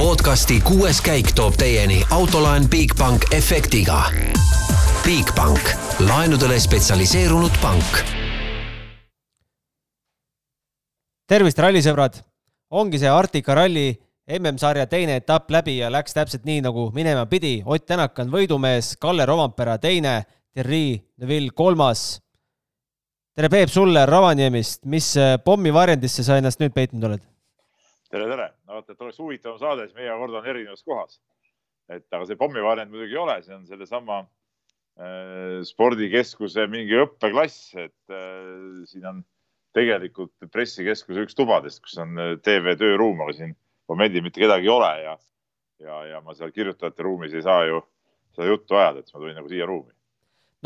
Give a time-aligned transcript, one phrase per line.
[0.00, 3.98] podcasti kuues käik toob teieni autolaen Bigbank efektiga.
[5.04, 5.60] Bigbank,
[6.08, 8.00] laenudele spetsialiseerunud pank.
[11.28, 12.16] tervist, rallisõbrad!
[12.70, 13.92] ongi see Arktika ralli
[14.38, 17.60] MM-sarja teine etapp läbi ja läks täpselt nii, nagu minema pidi.
[17.66, 20.22] Ott Tänak on võidumees, Kalle Rovampera teine,
[20.54, 22.22] Thierry Neville kolmas.
[23.36, 25.12] tere, Peep, sulle Ravaniemist, mis
[25.44, 27.29] pommivarjendisse sa ennast nüüd peitnud oled?
[28.10, 31.20] Tere, tere, vaata, et oleks huvitavam saade, siis meie kord on erinevas kohas.
[31.90, 38.14] et aga see pommivarjend muidugi ei ole, see on sellesama äh, spordikeskuse mingi õppeklass, et
[38.14, 39.24] äh, siin on
[39.74, 43.56] tegelikult pressikeskuse üks tubadest, kus on äh, TV tööruum, aga siin
[43.90, 45.16] momendil mitte kedagi ei ole ja,
[45.82, 47.82] ja, ja ma seal kirjutajate ruumis ei saa ju
[48.36, 49.90] seda juttu ajada, et siis ma tulin nagu siia ruumi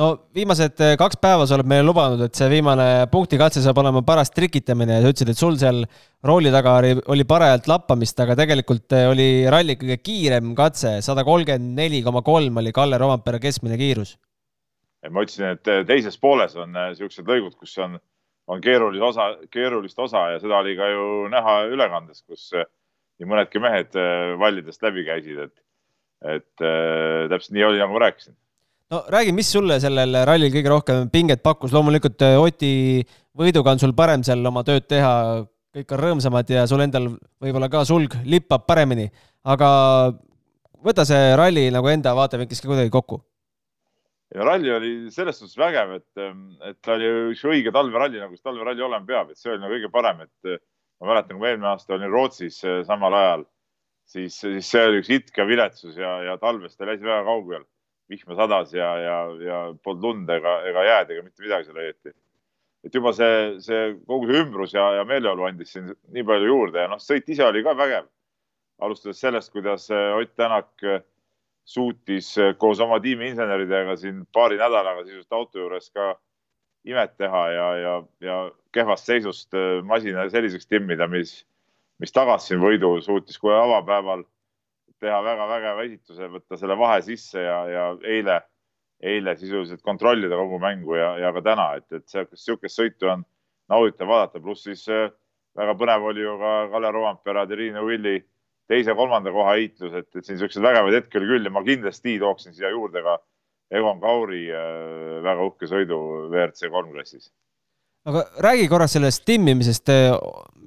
[0.00, 4.02] no viimased eh, kaks päeva sa oled meile lubanud, et see viimane punktikatse saab olema
[4.06, 5.82] paras trikitamine ja sa ütlesid, et sul seal
[6.26, 11.26] rooli taga oli, oli parajalt lappamist, aga tegelikult eh, oli ralli kõige kiirem katse, sada
[11.26, 14.16] kolmkümmend neli koma kolm oli Kalle Rovampere keskmine kiirus.
[15.10, 17.98] ma ütlesin, et eh, teises pooles on niisugused lõigud, kus on,
[18.50, 23.60] on keerulist osa, keerulist osa ja seda oli ka ju näha ülekandes, kus nii mõnedki
[23.62, 23.94] mehed
[24.40, 25.60] vallidest läbi käisid, et,
[26.40, 26.64] et
[27.30, 28.34] täpselt nii oli, nagu ma rääkisin
[28.92, 32.72] no räägi, mis sulle sellel rallil kõige rohkem pinget pakkus, loomulikult äh, Oti
[33.38, 37.70] võiduga on sul parem seal oma tööd teha, kõik on rõõmsamad ja sul endal võib-olla
[37.72, 39.08] ka sulg lippab paremini,
[39.50, 39.68] aga
[40.84, 43.22] võta see ralli nagu enda vaatevinklist ka kuidagi kokku.
[44.34, 48.36] ja ralli oli selles suhtes vägev, et, ähm, et ta oli üks õige talveralli, nagu
[48.36, 50.62] see talveralli olema peab, et see oli nagu kõige parem, et äh,
[51.00, 53.44] ma mäletan, kui eelmine aasta olin Rootsis äh, samal ajal,
[54.10, 57.64] siis, siis see oli üks itkev viletsus ja, ja talvest ta läks väga kaugel
[58.10, 62.12] vihma sadas ja, ja, ja polnud lund ega, ega jääd ega mitte midagi seal õieti.
[62.84, 66.84] et juba see, see kogu see ümbrus ja, ja meeleolu andis siin nii palju juurde
[66.84, 68.10] ja noh, sõit ise oli ka vägev.
[68.82, 71.00] alustades sellest, kuidas äh, Ott Tänak äh,
[71.64, 76.14] suutis äh, koos oma tiimi inseneridega siin paari nädalaga sisuliselt auto juures ka
[76.84, 78.38] imet teha ja, ja, ja
[78.72, 79.54] kehvast seisust
[79.88, 81.46] masina selliseks timmida, mis,
[81.98, 84.26] mis tagas siin võidu, suutis kohe avapäeval
[85.04, 88.40] teha väga vägeva esituse, võtta selle vahe sisse ja, ja eile,
[89.04, 93.24] eile sisuliselt kontrollida kogu mängu ja, ja ka täna, et, et sihukest sõitu on
[93.72, 95.10] nauditav vaadata, pluss siis äh,
[95.58, 98.18] väga põnev oli ju ka Kalle Rovampere, Triinu Villi
[98.70, 102.56] teise-kolmanda koha heitlus, et, et siin siukseid vägevaid hetki oli küll ja ma kindlasti tooksin
[102.56, 103.18] siia juurde ka
[103.74, 106.00] Egon Kauri äh, väga uhke sõidu
[106.30, 107.30] WRC kolm klassis
[108.08, 109.88] aga räägi korra sellest timmimisest.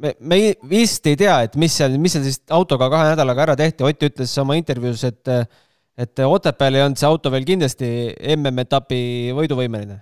[0.02, 0.38] me, me
[0.70, 3.86] vist ei tea, et mis seal, mis seal siis autoga kahe nädalaga ära tehti.
[3.88, 5.34] Ott ütles oma intervjuus, et,
[5.98, 7.90] et Otepääl ei olnud see auto veel kindlasti
[8.36, 9.02] MM-etapi
[9.38, 10.00] võiduvõimeline.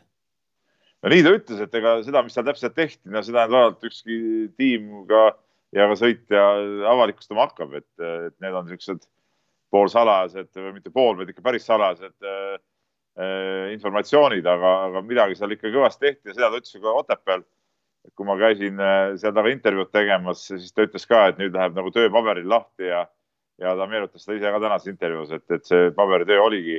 [1.06, 4.16] no nii ta ütles, et ega seda, mis seal täpselt tehti, no seda ainult ükski
[4.57, 5.28] tiim ka
[5.75, 6.46] ja ka sõitja
[6.91, 9.03] avalikustama hakkab, et, et need on niisugused
[9.75, 12.57] poolsalajased või mitte pool, vaid ikka päris salajased Äh,
[13.16, 17.46] informatsioonid, aga, aga midagi seal ikka kõvasti tehti ja seda ta ütles ka Otepääl.
[18.14, 21.74] kui ma käisin äh, seal taga intervjuud tegemas, siis ta ütles ka, et nüüd läheb
[21.74, 23.00] nagu töö paberil lahti ja,
[23.58, 26.78] ja ta meenutas seda ise ka tänases intervjuus, et, et see paberitöö oligi,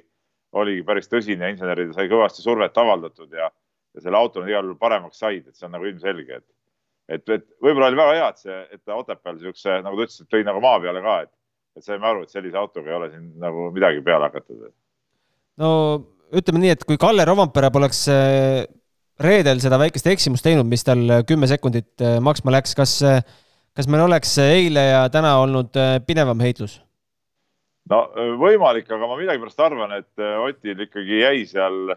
[0.55, 4.79] oligi päris tõsine, insenerid sai kõvasti survet avaldatud ja, ja selle auto on igal juhul
[4.79, 6.49] paremaks said, et see on nagu ilmselge, et,
[7.17, 10.23] et, et võib-olla oli väga hea, et see, et ta Otepääl siukse, nagu ta ütles,
[10.23, 11.35] et tõi nagu maa peale ka, et,
[11.81, 14.69] et saime aru, et sellise autoga ei ole siin nagu midagi peale hakatud.
[15.59, 15.73] no
[16.35, 18.65] ütleme nii, et kui Kalle Rovampere poleks äh,
[19.23, 22.99] reedel seda väikest eksimust teinud, mis tal äh, kümme sekundit äh, maksma läks, kas,
[23.77, 25.77] kas meil oleks eile ja täna olnud
[26.09, 26.81] pidevam heitlus?
[27.91, 28.03] no
[28.41, 31.95] võimalik, aga ma millegipärast arvan, et Otil ikkagi jäi seal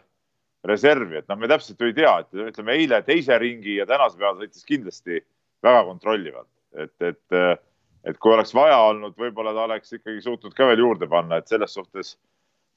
[0.69, 4.19] reservi, et noh, me täpselt ju ei tea, et ütleme eile teise ringi ja tänase
[4.19, 5.17] peale sõitis kindlasti
[5.65, 7.63] väga kontrollivalt, et, et,
[8.05, 11.49] et kui oleks vaja olnud, võib-olla ta oleks ikkagi suutnud ka veel juurde panna, et
[11.49, 12.13] selles suhtes,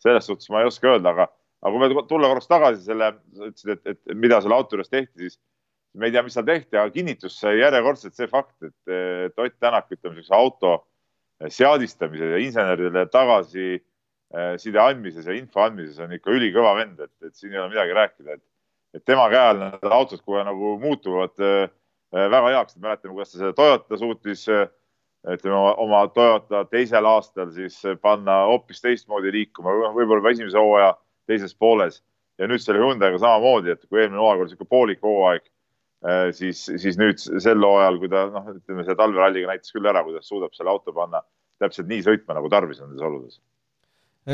[0.00, 1.28] selles suhtes ma ei oska öelda, aga
[1.62, 4.90] aga kui me tulla korraks tagasi selle, sa ütlesid, et, et mida selle auto juures
[4.90, 5.38] tehti, siis
[5.94, 8.94] me ei tea, mis seal tehti, aga kinnitus sai järjekordselt see fakt, et,
[9.28, 10.74] et Ott Tänak, ütleme niisuguse auto
[11.52, 17.34] seadistamise ja inseneridele tagasiside eh, andmises ja info andmises on ikka ülikõva vend, et, et
[17.36, 18.44] siin ei ole midagi rääkida, et,
[18.98, 21.66] et tema käe all need autod kohe nagu muutuvad äh,
[22.12, 24.66] väga heaks, et mäletame, kuidas ta selle Toyota suutis äh,
[25.34, 30.96] ütleme oma, Toyota teisel aastal siis panna hoopis teistmoodi liikuma, võib-olla esimese hooaja
[31.30, 32.00] teises pooles
[32.40, 35.44] ja nüüd selle Hyundai'ga samamoodi, et kui eelmine hooaeg oli niisugune poolik hooaeg,
[36.06, 40.04] äh, siis, siis nüüd sel hooajal, kui ta noh, ütleme selle talveralliga näitas küll ära,
[40.06, 41.22] kuidas suudab selle auto panna
[41.62, 43.42] täpselt nii sõitma, nagu tarvis on nendes oludes.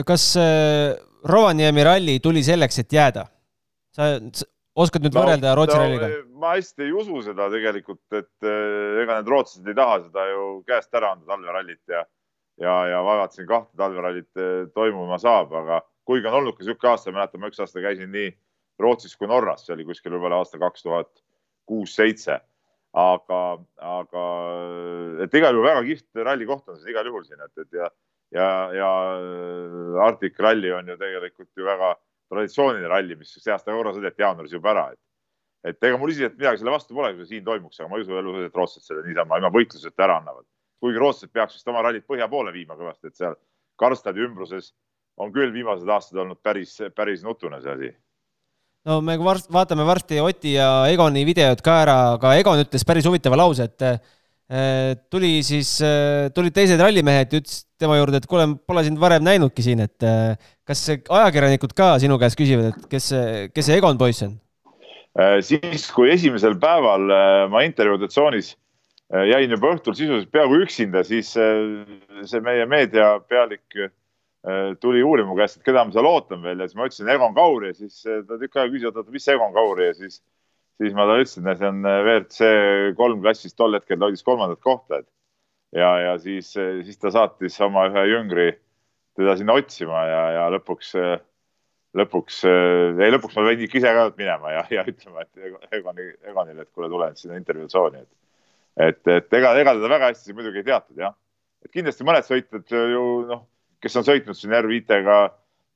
[0.09, 0.95] kas äh,
[1.29, 3.27] Rovaniemi ralli tuli selleks, et jääda?
[3.99, 4.15] sa
[4.79, 6.11] oskad nüüd no, võrrelda Rootsi no, ralliga?
[6.39, 10.47] ma hästi ei usu seda tegelikult, et äh, ega need rootslased ei taha seda ju
[10.69, 12.05] käest ära anda talverallit ja
[12.59, 14.41] ja, ja vaevalt siin kahte talverallit
[14.75, 18.31] toimuma saab, aga kuigi on olnud ka niisugune aasta, mäletan, ma üks aasta käisin nii
[18.81, 21.11] Rootsis kui Norras, see oli kuskil võib-olla aasta kaks tuhat
[21.69, 22.41] kuus-seitse.
[22.99, 23.41] aga,
[23.85, 24.23] aga
[25.23, 27.91] et igal juhul väga kihvt rallikoht on see igal juhul siin, et, et ja,
[28.33, 28.89] ja, ja
[30.07, 31.93] Arctic Rally on ju tegelikult ju väga
[32.33, 35.03] traditsiooniline ralli, mis see aasta korra sõideti jaanuaris juba ära, et
[35.69, 38.07] et ega mul isiklikult midagi selle vastu pole, kui see siin toimuks, aga ma ei
[38.07, 40.47] usu elu, et rootslased selle niisama ilma võitluseta ära annavad.
[40.81, 43.37] kuigi rootslased peaks vist oma rallit põhja poole viima kõvasti, et seal
[43.79, 44.73] Karlstadi ümbruses
[45.23, 47.91] on küll viimased aastad olnud päris, päris nutune see asi.
[48.89, 53.09] no me varst, vaatame varsti Oti ja Egoni videot ka ära, aga Egon ütles päris
[53.09, 53.99] huvitava lause, et äh,
[55.11, 59.27] tuli siis, äh, tulid teised rallimehed ja ütles tema juurde, et kuule, pole sind varem
[59.27, 60.37] näinudki siin, et äh,
[60.69, 64.39] kas ajakirjanikud ka sinu käest küsivad, et kes see, kes see Egon poiss on?
[65.43, 67.09] siis, kui esimesel päeval
[67.51, 68.53] ma intervjuude tsoonis
[69.27, 73.91] jäin juba õhtul sisuliselt peaaegu üksinda, siis see meie meediapealik Äh,
[74.81, 77.35] tuli uurima mu käest, et keda ma seal ootan veel ja siis ma ütlesin Egon
[77.35, 80.21] Kauri ja siis äh, ta tükk aega küsis, et mis Egon Kauri ja siis,
[80.79, 82.51] siis ma talle ütlesin, et see on äh, WRC
[83.01, 87.59] kolm klassis tol hetkel ta hoidis kolmandat kohta, et ja, ja siis, siis ta saatis
[87.67, 88.53] oma ühe jüngri
[89.19, 90.95] teda sinna otsima ja, ja lõpuks,
[91.99, 96.63] lõpuks, ei lõpuks ma pidin ikka ise ka minema ja, ja ütlema, et Egoni, Egonile,
[96.63, 98.15] et kuule, tule sinna intervjuutsooni, et
[98.79, 101.17] et, et ega, ega teda väga hästi muidugi ei teatud jah.
[101.67, 103.43] et kindlasti mõned sõitjad ju noh
[103.83, 105.19] kes on sõitnud siin R5-ga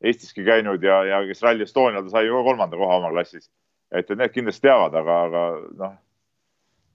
[0.02, 3.50] Eestiski käinud ja, ja kes Rally Estonial sai ju ka kolmanda koha oma klassis.
[3.92, 5.42] et, et need kindlasti teavad, aga, aga
[5.78, 5.92] noh,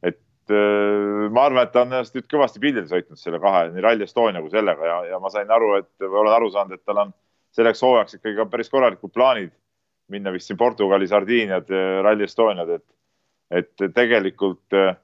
[0.03, 3.85] et äh, ma arvan, et ta on ennast nüüd kõvasti pildil sõitnud selle kahe, nii
[3.85, 6.83] Rally Estonia kui sellega ja, ja ma sain aru, et või olen aru saanud, et
[6.83, 7.15] tal on
[7.55, 9.55] selleks hooajaks ikkagi ka päris korralikud plaanid
[10.11, 11.71] minna vist siin Portugali, Sardiiniad,
[12.03, 12.85] Rally Estoniad, et,
[13.51, 14.95] et tegelikult äh,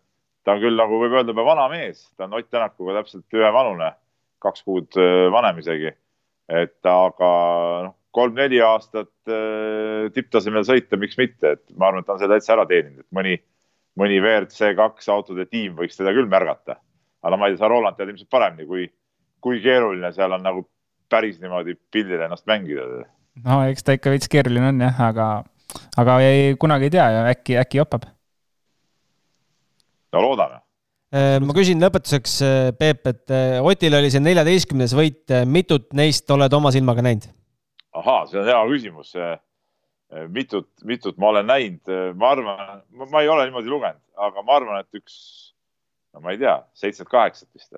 [0.43, 3.93] ta on küll nagu võib öelda juba vana mees, ta on Ott Tänakuga täpselt ühevanune
[4.43, 5.93] kaks kuud äh, vanem isegi.
[6.53, 7.29] et aga
[7.87, 12.37] noh, kolm-neli aastat äh, tipptasemel sõita, miks mitte, et ma arvan, et ta on selle
[12.37, 13.37] täitsa ära teeninud, et mõni,
[13.99, 16.77] mõni WRC kaks autode tiim võiks teda küll märgata.
[17.23, 18.89] aga ma ei tea, sa Roland tead ilmselt paremini, kui,
[19.41, 20.65] kui keeruline seal on nagu
[21.09, 23.05] päris niimoodi pildil ennast mängida.
[23.45, 25.29] no eks ta ikka veits keeruline on jah, aga,
[25.97, 28.09] aga ei, kunagi ei tea ja äkki, äkki jopab.
[30.13, 30.62] no loodame
[31.13, 36.53] ma küsin lõpetuseks, äh, Peep, et äh, Otil oli see neljateistkümnes võit, mitut neist oled
[36.57, 37.29] oma silmaga näinud?
[37.93, 39.11] ahaa, see on hea küsimus.
[40.33, 42.81] mitut, mitut ma olen näinud, ma arvan,
[43.11, 45.15] ma ei ole niimoodi lugenud, aga ma arvan, et üks,
[46.13, 47.77] no ma ei tea, seitset-kaheksat vist.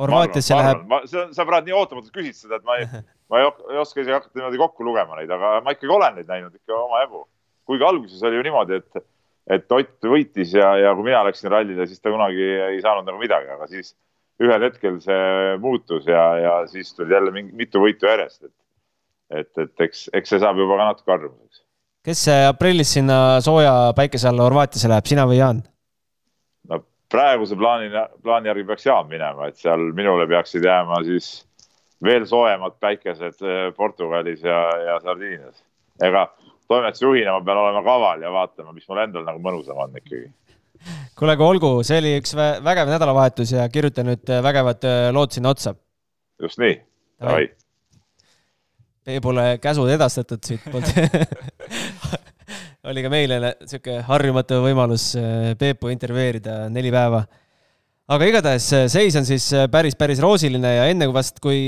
[0.00, 0.88] Horvaatiasse läheb.
[1.12, 2.88] sa praegu nii ootamatult küsid seda, et ma ei,
[3.28, 6.32] ma ei, ei oska isegi hakata niimoodi kokku lugema neid, aga ma ikkagi olen neid
[6.32, 7.26] näinud ikka omajagu.
[7.68, 9.04] kuigi alguses oli ju niimoodi, et
[9.50, 13.20] et Ott võitis ja, ja kui mina läksin rallile, siis ta kunagi ei saanud nagu
[13.20, 13.94] midagi, aga siis
[14.42, 18.56] ühel hetkel see muutus ja, ja siis tuli jälle mingi mitu võitu järjest, et
[19.32, 21.62] et, et eks, eks see saab juba ka natuke harjumuseks.
[22.04, 25.62] kes aprillis sinna sooja päikese alla Horvaatiasse läheb, sina või Jaan?
[26.70, 27.90] no praeguse plaani,
[28.22, 31.32] plaani järgi peaks Jaan minema, et seal minule peaksid jääma siis
[32.02, 35.62] veel soojemad päikesed eh, Portugalis ja, ja Sardiinias.
[36.02, 36.26] ega
[36.70, 40.30] toimetusjuhina ma pean olema kaval ja vaatama, mis mul endal nagu mõnusam on ikkagi.
[41.18, 45.34] kuule, aga olgu, see oli üks vägev nädalavahetus ja kirjuta nüüd äh, vägevad äh, lood
[45.34, 45.74] sinna otsa.
[46.42, 46.78] just nii,
[47.22, 47.50] davai.
[49.02, 50.92] Peebule käsud edastatud siitpoolt
[52.90, 57.24] oli ka meile sihuke harjumatu võimalus äh, Peepu intervjueerida neli päeva.
[58.12, 61.60] aga igatahes seis on siis päris, päris roosiline ja enne kui vast, kui,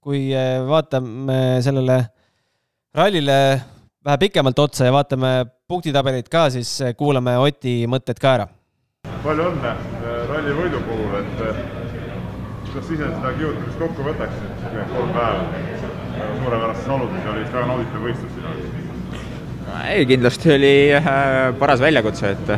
[0.00, 0.26] kui
[0.68, 2.02] vaatame sellele
[2.96, 3.38] rallile
[4.06, 8.46] vähe pikemalt otsa ja vaatame punktitabelit ka, siis kuulame Oti mõtted ka ära.
[9.24, 11.58] palju õnne eh, ralli võidu puhul, et eh,
[12.70, 15.40] kuidas ise seda kihutamist kokku võtaksid, kolm päeva
[16.42, 18.84] suurepärastes oludes ja oli väga nauditav võistlus sinu jaoks?
[19.90, 20.74] ei, kindlasti oli
[21.58, 22.54] paras väljakutse, et,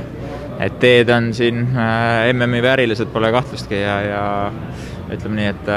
[0.67, 4.23] et teed on siin MM-i väärilised, pole kahtlustki ja, ja
[5.17, 5.73] ütleme nii, et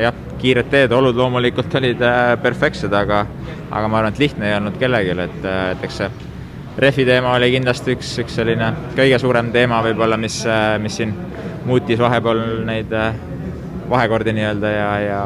[0.00, 2.02] jah, kiired teed, olud loomulikult olid
[2.42, 3.24] perfektsed, aga
[3.72, 6.10] aga ma arvan, et lihtne ei olnud kellelgi, et, et eks see
[6.82, 10.38] refi teema oli kindlasti üks, üks selline kõige suurem teema võib-olla, mis,
[10.80, 11.12] mis siin
[11.68, 13.16] muutis vahepeal neid äh,
[13.90, 15.22] vahekordi nii-öelda ja, ja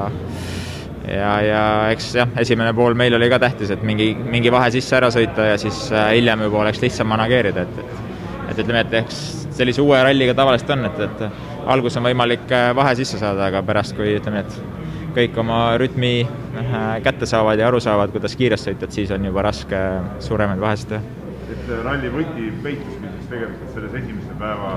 [1.06, 1.62] ja, ja
[1.94, 5.52] eks jah, esimene pool meil oli ka tähtis, et mingi, mingi vahe sisse ära sõita
[5.52, 9.20] ja siis äh, hiljem juba oleks lihtsam manageerida, et, et et ütleme, et eks
[9.56, 13.62] sellise uue ralliga tavaliselt on, et, et algus on võimalik äh, vahe sisse saada, aga
[13.66, 18.70] pärast, kui ütleme, et kõik oma rütmi äh, kätte saavad ja aru saavad, kuidas kiiresti
[18.70, 19.80] sõita, et siis on juba raske
[20.24, 21.02] suuremaid vahesid teha.
[21.46, 24.76] et äh, ralli võti peituski siis tegelikult selles esimese päeva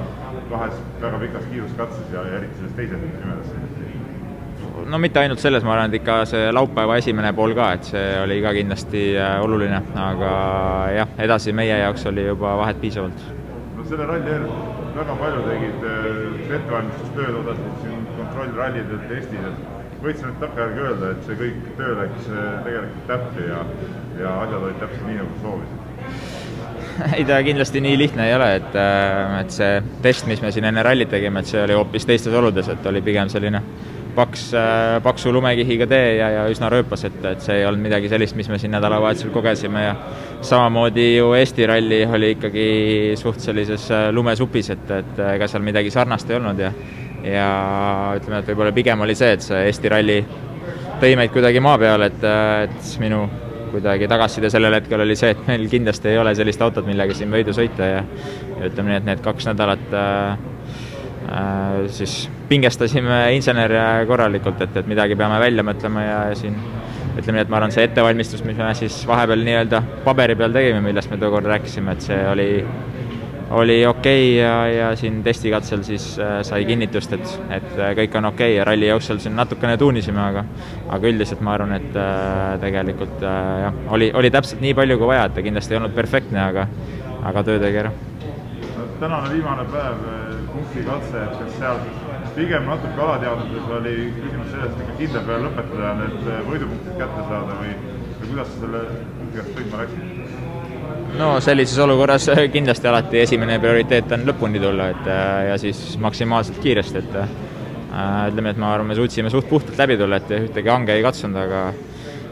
[0.49, 3.55] kahes väga pikas kiiruskatses ja eriti selles teises nimedas
[4.89, 8.05] no mitte ainult selles, ma arvan, et ikka see laupäeva esimene pool ka, et see
[8.23, 9.03] oli ka kindlasti
[9.43, 10.33] oluline, aga
[10.95, 13.25] jah, edasi meie jaoks oli juba vahet piisavalt.
[13.77, 14.47] no selle ralli eel
[14.95, 15.85] väga palju tegid
[16.57, 21.95] ettevalmistustööd, osasid siin kontrollrallidel, testid, et võid sa nüüd takkajärgi öelda, et see kõik töö
[21.99, 22.27] läks
[22.65, 23.63] tegelikult täppi ja,
[24.21, 26.37] ja asjad olid täpselt nii, nagu soovisid?
[27.17, 30.67] ei, ta kindlasti nii lihtne ei ole, et, äh, et see test, mis me siin
[30.69, 33.61] enne rallit tegime, et see oli hoopis teistes oludes, et oli pigem selline
[34.15, 38.11] paks, äh, paksu lumekihiga tee ja, ja üsna rööpas, et, et see ei olnud midagi
[38.11, 39.83] sellist, mis me siin nädalavahetusel kogesime.
[39.83, 39.95] Ja
[40.41, 42.69] samamoodi ju Eesti ralli oli ikkagi
[43.19, 46.73] suht sellises äh, lumesupis, et, et ega seal midagi sarnast ei olnud ja
[47.19, 47.49] ja
[48.15, 50.21] ütleme, et võib-olla pigem oli see, et see Eesti ralli
[51.01, 52.23] tõi meid kuidagi maa peale, et,
[52.63, 53.25] et minu
[53.69, 57.31] kuidagi tagasiside sellel hetkel oli see, et meil kindlasti ei ole sellist autot, millega siin
[57.33, 57.99] võidu sõita ja
[58.59, 60.37] ja ütleme nii, et need kaks nädalat äh, äh,
[61.93, 62.13] siis
[62.49, 66.55] pingestasime insenere korralikult, et, et midagi peame välja mõtlema ja siin
[67.19, 70.81] ütleme nii, et ma arvan, see ettevalmistus, mis me siis vahepeal nii-öelda paberi peal tegime,
[70.85, 72.49] millest me tookord rääkisime, et see oli
[73.49, 78.17] oli okei okay ja, ja siin testikatsel siis äh, sai kinnitust, et, et äh, kõik
[78.19, 80.43] on okei okay ja ralli jooksul siin natukene tuunisime, aga
[80.89, 85.09] aga üldiselt ma arvan, et äh, tegelikult äh, jah, oli, oli täpselt nii palju kui
[85.09, 86.67] vaja, et ta kindlasti ei olnud perfektne, aga
[87.29, 87.91] aga töö tegi ära.
[88.99, 90.05] Tänane viimane päev,
[90.69, 91.81] äh, punktikatse, et kas seal
[92.35, 97.25] pigem natuke alateadvuses oli küsimus selles, et kindla peale lõpetada ja need äh, võidupunktid kätte
[97.31, 97.73] saada või,
[98.21, 98.85] või kuidas sa selle
[99.17, 101.17] punkti sõitma läksid?
[101.19, 105.83] no sellises olukorras äh, kindlasti alati esimene prioriteet on lõpuni tulla, et äh, ja siis
[106.01, 107.21] maksimaalselt kiiresti, et
[107.89, 111.39] ütleme, et ma arvan, me suutsime suht puhtalt läbi tulla, et ühtegi hange ei katsunud,
[111.41, 111.63] aga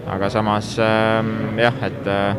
[0.08, 1.24] aga samas äh,
[1.60, 2.36] jah, et äh,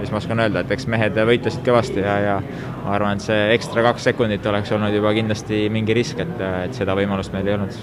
[0.00, 2.36] mis ma oskan öelda, et eks mehed võitlesid kõvasti ja, ja
[2.84, 6.76] ma arvan, et see ekstra kaks sekundit oleks olnud juba kindlasti mingi risk, et, et
[6.76, 7.78] seda võimalust meil ei olnud.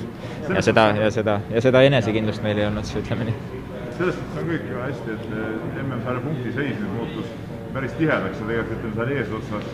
[0.53, 3.65] ja seda, ja seda, ja seda enesekindlust meil ei olnud, ütleme nii
[3.97, 7.31] selles suhtes on kõik ju hästi, et MM-sarja punktiseis nüüd muutus
[7.73, 9.71] päris tihedaks ja tegelikult ütleme, seal eesotsas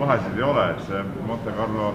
[0.00, 1.90] vahesid ei ole, et see Monte Carlo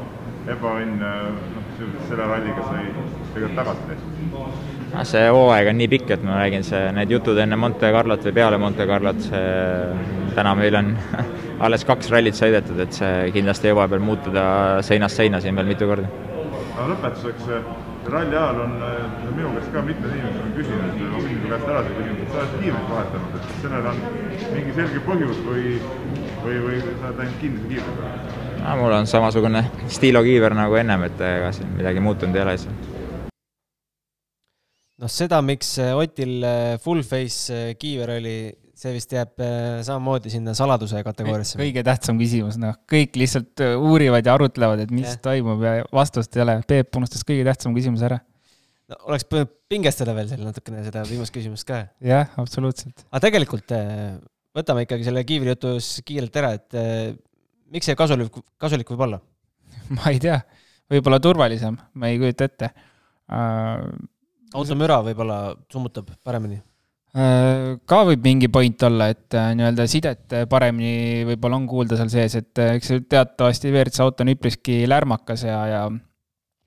[0.53, 1.64] ebaõnn, noh,
[2.07, 2.87] selle ralliga sai
[3.33, 7.57] tegelikult tagasi tehtud see hooaeg on nii pikk, et ma räägin, see, need jutud enne
[7.59, 10.93] Monte Carlot või peale Monte Carlot, see täna meil on
[11.65, 14.45] alles kaks rallit sõidetud, et see kindlasti jõuab veel muutuda
[14.85, 16.11] seinast seina siin veel mitu korda.
[16.75, 17.51] aga lõpetuseks
[18.11, 18.73] ralli ajal on
[19.35, 22.33] minu käest ka mitmed inimesed on küsinud, ma küsin su käest ära selle küsimuse, et
[22.33, 24.03] sa oled kiivrit vahetanud, et sellel on
[24.55, 25.77] mingi selge põhjus või,
[26.43, 28.44] või, või sa oled ainult kinnise kiivri peal?
[28.65, 29.61] No mul on samasugune
[29.93, 32.91] stiilokiiver nagu ennem, et ega siin midagi muutunud ei ole lihtsalt.
[35.03, 36.45] noh, seda, miks Otil
[36.83, 38.37] full face kiiver oli,
[38.75, 41.59] see vist jääb äh, samamoodi sinna saladuse kategooriasse.
[41.61, 45.21] kõige tähtsam küsimus, noh, kõik lihtsalt äh, uurivad ja arutlevad, et mis yeah.
[45.29, 46.57] toimub ja vastust ei ole.
[46.67, 48.21] Peep unustas kõige tähtsama küsimuse ära.
[48.91, 51.85] no oleks pidanud pingestada veel seal natukene seda viimast küsimust ka.
[52.03, 53.05] jah, absoluutselt.
[53.11, 54.17] aga tegelikult äh,
[54.55, 56.79] võtame ikkagi selle kiivri jutus kiirelt ära, et
[57.73, 59.21] miks see kasulik, kasulik võib olla?
[59.97, 60.37] Ma ei tea,
[60.91, 62.71] võib-olla turvalisem, ma ei kujuta ette.
[63.25, 63.89] Uh,.
[64.55, 65.37] automüra võib-olla
[65.71, 66.59] summutab paremini.
[67.15, 72.11] Äh, ka võib mingi point olla, et äh, nii-öelda sidet paremini võib-olla on kuulda seal
[72.11, 76.01] sees, et äh, eks teatavasti WRC auto on üpriski lärmakas ja, ja äh,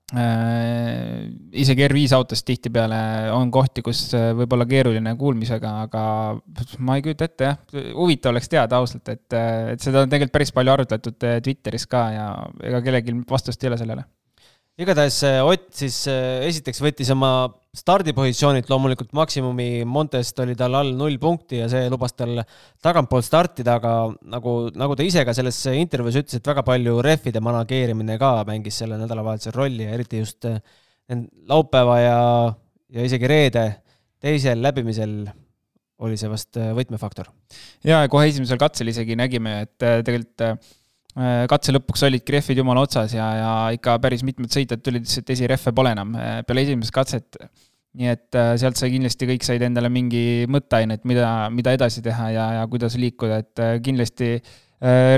[0.09, 2.99] isegi R5 autos tihtipeale
[3.35, 6.03] on kohti, kus võib olla keeruline kuulmisega, aga
[6.81, 7.59] ma ei kujuta ette jah,
[7.93, 9.27] huvitav oleks teada ausalt, et,
[9.75, 12.29] et seda on tegelikult päris palju arutletud Twitteris ka ja
[12.71, 14.07] ega kellelgi vastust ei ole sellele
[14.79, 21.19] igatahes Ott siis äh, esiteks võttis oma stardipositsioonilt loomulikult maksimumi, Montest oli tal all null
[21.21, 22.39] punkti ja see lubas tal
[22.83, 23.93] tagantpoolt startida, aga
[24.31, 28.79] nagu, nagu ta ise ka selles intervjuus ütles, et väga palju rehvide manageerimine ka mängis
[28.81, 30.57] sellel nädalavahetusel rolli ja eriti just äh,
[31.49, 32.17] laupäeva ja,
[32.95, 33.67] ja isegi reede
[34.23, 35.21] teisel läbimisel
[35.99, 37.27] oli see vast võtmefaktor.
[37.83, 40.47] ja kohe esimesel katsel isegi nägime, et tegelikult
[41.17, 45.33] katse lõpuks olidki rehvid jumala otsas ja, ja ikka päris mitmed sõitjad tulid, ütlesid, et
[45.33, 47.39] esirehve pole enam äh, peale esimest katset.
[47.97, 52.29] nii et äh, sealt sai kindlasti, kõik said endale mingi mõtteainet, mida, mida edasi teha
[52.35, 54.35] ja, ja kuidas liikuda, et kindlasti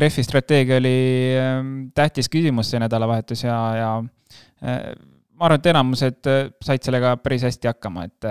[0.01, 0.93] rehvi strateegia oli
[1.37, 6.29] ähm, tähtis küsimus see nädalavahetus ja, ja ma arvan, et enamused
[6.65, 8.25] said sellega päris hästi hakkama, et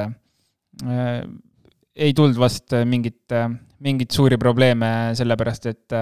[1.94, 3.30] ei tulnud vast mingit,
[3.78, 4.90] mingeid suuri probleeme,
[5.20, 5.98] sellepärast et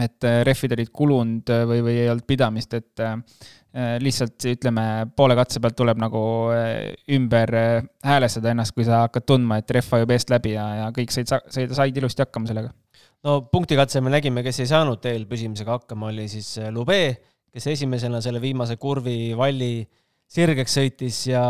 [0.00, 3.14] et äh, rehvid olid kulunud äh, või, või ei olnud pidamist, et äh,
[4.02, 4.84] lihtsalt ütleme,
[5.18, 6.20] poole katse pealt tuleb nagu
[7.16, 7.50] ümber
[8.06, 11.26] häälestada ennast, kui sa hakkad tundma, et rehv vajub eest läbi ja, ja kõik said,
[11.50, 12.70] said, said ilusti hakkama sellega.
[13.26, 17.00] no punktikatse me nägime, kes ei saanud teel püsimisega hakkama, oli siis Lube,
[17.50, 19.72] kes esimesena selle viimase kurvi valli
[20.30, 21.42] sirgeks sõitis ja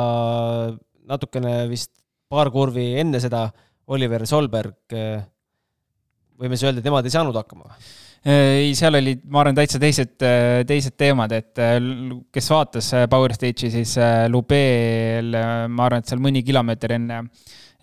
[1.05, 1.93] natukene vist
[2.33, 3.51] paar kurvi enne seda
[3.93, 4.97] Oliver Solberg,
[6.41, 7.93] võime siis öelda, et nemad ei saanud hakkama või?
[8.25, 10.15] Ei, seal olid, ma arvan, täitsa teised,
[10.69, 11.61] teised teemad, et
[12.33, 13.99] kes vaatas Power Stage'i, siis
[14.33, 15.37] Lubeel,
[15.69, 17.21] ma arvan, et seal mõni kilomeeter enne,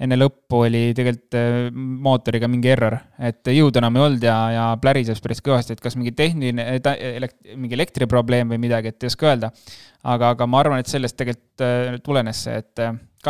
[0.01, 1.37] enne lõppu oli tegelikult
[1.77, 5.97] mootoriga mingi error, et jõudu enam ei olnud ja, ja plärises päris kõvasti, et kas
[5.99, 6.65] mingi tehniline,
[7.53, 9.53] mingi elektriprobleem või midagi, et ei oska öelda.
[10.01, 12.85] aga, aga ma arvan, et sellest tegelikult tulenes see, et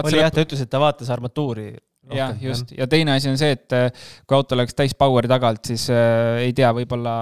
[0.08, 1.74] oli jah, ta ütles, et ta vaatas armatuuri
[2.10, 3.90] jah, just, ja teine asi on see, et äh,
[4.26, 7.14] kui auto läks täis power'i tagant, siis äh, ei tea, võib-olla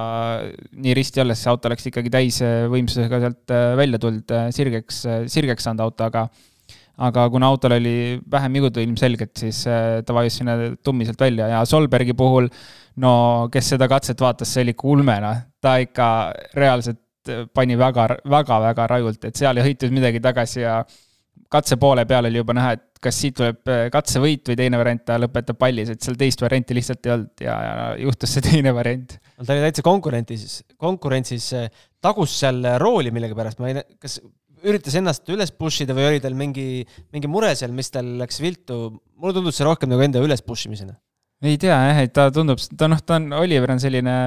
[0.72, 5.26] nii risti olles see auto läks ikkagi täisvõimsusega sealt äh, välja tulnud äh,, sirgeks äh,,
[5.32, 6.30] sirgeks saanud auto, aga
[7.00, 7.98] aga kuna autol oli
[8.32, 11.48] vähem jõudu ilmselgelt, siis äh, ta vajus sinna tummiselt välja.
[11.48, 12.50] Ja Solbergi puhul,
[13.00, 13.12] no
[13.54, 15.46] kes seda katset vaatas, see oli ikka ulme, noh.
[15.64, 16.08] ta ikka
[16.60, 17.00] reaalselt
[17.56, 20.82] pani väga, väga, väga rajult, et seal ei hõitud midagi tagasi ja
[21.54, 25.02] katse poole peal oli juba näha, et kas siit tuleb äh, katsevõit või teine variant,
[25.08, 28.74] ta lõpetab pallis, et seal teist varianti lihtsalt ei olnud ja, ja juhtus see teine
[28.76, 29.16] variant.
[29.40, 31.70] ta oli täitsa konkurentsis, konkurentsis äh,
[32.04, 34.20] tagus seal rooli millegipärast, ma ei tea, kas
[34.60, 36.84] üritas ennast üles push ida või oli tal mingi,
[37.16, 38.82] mingi mure seal, mis tal läks viltu,
[39.16, 40.98] mulle tundus see rohkem nagu enda üles push imisena.
[41.46, 44.18] ei tea jah, et ta tundub, ta noh, ta on, Oliver on selline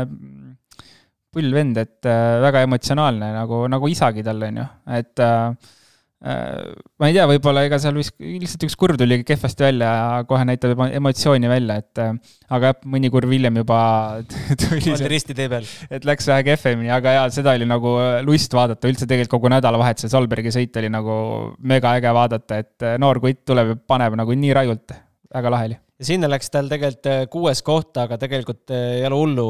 [1.32, 5.81] pull vend, et äh, väga emotsionaalne nagu, nagu isagi tal on ju, et äh, Äh,
[6.22, 10.44] ma ei tea, võib-olla ega seal vist lihtsalt üks kurv tuli kehvasti välja ja kohe
[10.46, 12.12] näitab emotsiooni välja, et äh,
[12.54, 13.78] aga jah, mõni kurv hiljem juba
[14.62, 15.66] tuli see, risti tee peal.
[15.90, 17.96] et läks vähe kehvemini, aga jaa, seda oli nagu
[18.28, 21.16] lust vaadata, üldse tegelikult kogu nädalavahetuse Solbergi sõit oli nagu
[21.58, 24.94] mega äge vaadata, et äh, noor kutt tuleb ja paneb nagu nii rajult,
[25.34, 25.80] väga lahe oli.
[25.98, 29.48] ja sinna läks tal tegelikult kuues koht, aga tegelikult ei ole hullu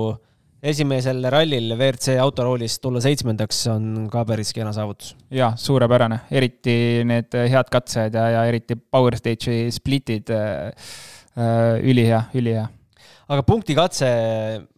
[0.63, 5.17] esimesel rallil WRC autoroolis tulla seitsmendaks on ka päris kena saavutus.
[5.35, 6.77] jaa, suurepärane, eriti
[7.09, 10.71] need head katsed ja, ja eriti Power Stage'i splitid äh,,
[11.35, 12.69] äh ülihea, ülihea.
[13.29, 14.11] aga punktikatse,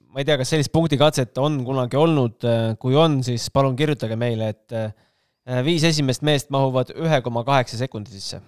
[0.09, 2.49] ma ei tea, kas sellist punktikatset on kunagi olnud,
[2.81, 7.83] kui on, siis palun kirjutage meile, et äh, viis esimest meest mahuvad ühe koma kaheksa
[7.83, 8.41] sekundi sisse.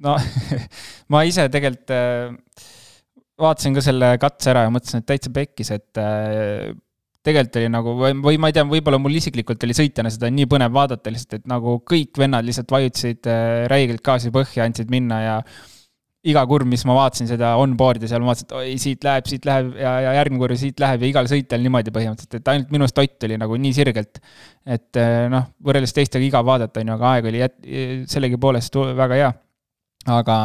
[0.00, 0.16] no
[1.12, 2.72] ma ise tegelikult äh,
[3.40, 6.70] vaatasin ka selle katse ära ja mõtlesin, et täitsa pekkis, et äh,
[7.24, 10.74] tegelikult oli nagu, või, ma ei tea, võib-olla mul isiklikult oli sõitjana seda nii põnev
[10.74, 15.38] vaadata lihtsalt, et nagu kõik vennad lihtsalt vajutasid äh, räigelt gaasi põhja, andsid minna ja
[16.24, 19.48] iga kurv, mis ma vaatasin seda on-board'i seal, ma vaatasin, et oi, siit läheb, siit
[19.48, 23.00] läheb ja, ja järgmine kurv siit läheb ja igal sõitjal niimoodi põhimõtteliselt, et ainult minust
[23.04, 24.20] Ott oli nagu nii sirgelt.
[24.64, 27.58] et äh, noh, võrreldes teistega igav vaadata, on ju, aga aeg oli jät-,
[28.12, 29.32] sellegipoolest väga hea.
[30.12, 30.36] aga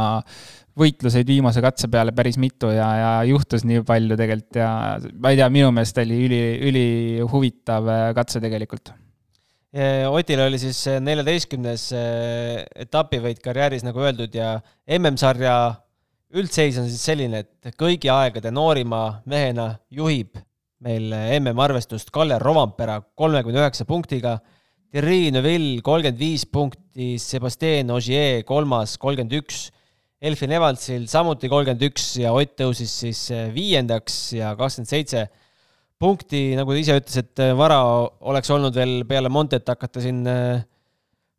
[0.79, 4.71] võitluseid viimase katse peale päris mitu ja, ja juhtus nii palju tegelikult ja
[5.19, 8.93] ma ei tea, minu meelest oli üli, ülihuvitav äh, katse tegelikult.
[10.09, 14.55] Otil oli siis neljateistkümnes äh, etapivõit karjääris, nagu öeldud, ja
[14.97, 15.55] MM-sarja
[16.33, 20.39] üldseis on siis selline, et kõigi aegade noorima mehena juhib
[20.83, 24.37] meil MM-arvestust Kalle Rovampera kolmekümne üheksa punktiga,
[24.89, 29.67] Thierry Neuville kolmkümmend viis punkti, Sebastian Ogier kolmas kolmkümmend üks
[30.19, 35.23] Elfin Evansil samuti kolmkümmend üks ja Ott tõusis siis eh, viiendaks ja kakskümmend seitse
[35.99, 37.79] punkti, nagu ta ise ütles, et eh, vara
[38.27, 40.65] oleks olnud veel peale Montet hakata siin eh,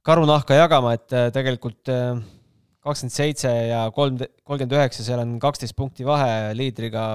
[0.07, 4.17] karunahka jagama, et tegelikult kakskümmend seitse ja kolm,
[4.49, 7.11] kolmkümmend üheksa, seal on kaksteist punkti vahe liidriga,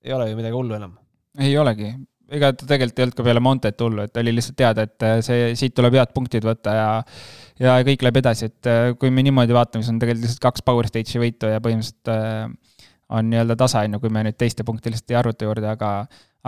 [0.00, 0.96] ei ole ju midagi hullu enam.
[1.36, 1.92] ei olegi,
[2.36, 5.18] ega ta tegelikult ei olnud ka peale Montet hullu, et oli lihtsalt teada, et äh,
[5.24, 6.88] see, siit tuleb head punktid võtta ja
[7.58, 10.64] ja kõik läheb edasi, et äh, kui me niimoodi vaatame, siis on tegelikult lihtsalt kaks
[10.66, 12.86] Power Stage'i võitu ja põhimõtteliselt äh,
[13.18, 15.92] on nii-öelda tasa, on ju, kui me nüüd teiste punkte lihtsalt ei arvuta juurde, aga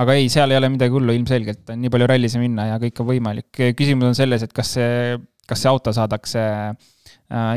[0.00, 3.00] aga ei, seal ei ole midagi hullu ilmselgelt, on nii palju rallisi minna ja kõik
[3.02, 3.48] on võimalik.
[3.76, 5.16] küsimus on selles, et kas see,
[5.48, 6.44] kas see auto saadakse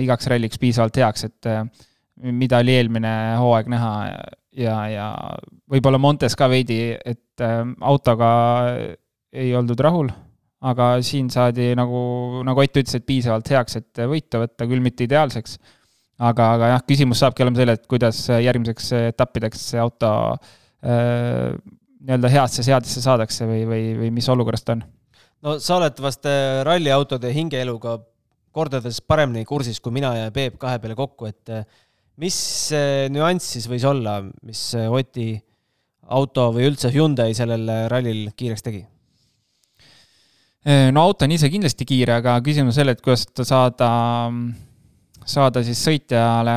[0.04, 1.52] igaks ralliks piisavalt heaks, et
[2.34, 3.92] mida oli eelmine hooaeg näha
[4.58, 5.08] ja, ja
[5.70, 8.30] võib-olla Montes ka veidi, et äh, autoga
[9.34, 10.12] ei oldud rahul,
[10.64, 15.08] aga siin saadi nagu, nagu Ott ütles, et piisavalt heaks, et võita võtta, küll mitte
[15.08, 15.58] ideaalseks.
[16.24, 20.12] aga, aga jah, küsimus saabki olema selle, et kuidas järgmiseks etappideks see auto
[20.86, 21.56] äh,
[22.04, 24.84] nii-öelda heasse seadesse saadakse või, või, või mis olukorras ta on?
[25.44, 27.98] no sa oled vast äh, ralliautode hingeeluga
[28.54, 31.66] kordades paremini kursis kui mina ja Peep kahe peale kokku, et äh,
[32.22, 32.38] mis
[33.14, 35.34] nüanss siis võis olla, mis Oti
[36.14, 38.84] auto või üldse Hyundai sellel rallil kiireks tegi?
[40.64, 43.90] no auto on ise kindlasti kiire, aga küsimus selle, et kuidas ta saada,
[45.28, 46.54] saada siis sõitjale,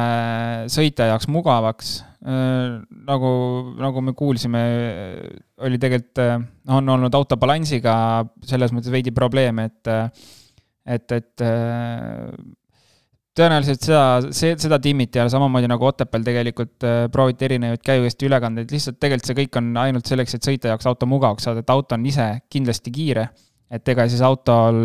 [0.70, 1.96] sõitja jaoks mugavaks.
[3.08, 3.30] nagu,
[3.82, 4.62] nagu me kuulsime,
[5.58, 6.22] oli tegelikult,
[6.70, 7.96] on olnud auto balansiga
[8.46, 9.90] selles mõttes veidi probleeme, et
[10.86, 12.30] et, et äh,
[13.36, 14.02] tõenäoliselt seda,
[14.34, 19.30] see, seda tiimiti ja samamoodi nagu Otepääl tegelikult äh, prooviti erinevaid käiviesti ülekandeid, lihtsalt tegelikult
[19.30, 22.30] see kõik on ainult selleks, et sõita jaoks auto mugavaks saada, et auto on ise
[22.52, 23.28] kindlasti kiire.
[23.66, 24.76] et ega siis autol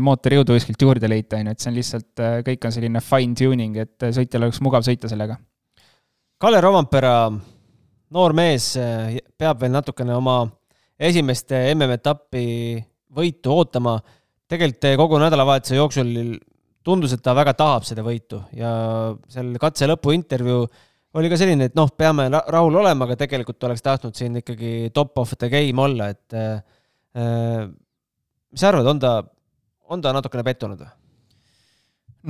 [0.00, 3.76] mootorijõudu kuskilt juurde leida, on ju, et see on lihtsalt, kõik on selline fine tuning,
[3.76, 5.36] et sõitjal oleks mugav sõita sellega.
[6.40, 7.10] Kalle Rovampere,
[8.16, 8.70] noor mees,
[9.36, 10.38] peab veel natukene oma
[10.96, 12.46] esimest MM-etappi
[13.12, 13.98] võitu ootama.
[14.48, 16.08] tegelikult kogu nädalavahetuse jooksul
[16.84, 18.72] tundus, et ta väga tahab seda võitu ja
[19.30, 20.64] seal katse lõpu intervjuu
[21.18, 25.18] oli ka selline, et noh, peame rahul olema, aga tegelikult oleks tahtnud siin ikkagi top
[25.20, 27.68] of the game olla, et äh,
[28.52, 29.14] mis sa arvad, on ta,
[29.92, 30.92] on ta natukene pettunud või?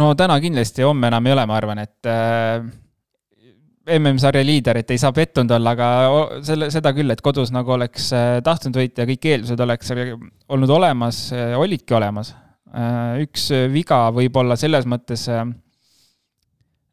[0.01, 2.65] no täna kindlasti, homme enam ei ole, ma arvan, et äh,
[3.99, 5.89] MM-sarja liider, et ei saa pettunud olla, aga
[6.47, 10.71] selle, seda küll, et kodus nagu oleks äh, tahtnud võita ja kõik eeldused oleks olnud
[10.71, 12.35] olemas, äh, olidki olemas.
[12.73, 15.27] Äh, üks viga võib-olla selles mõttes,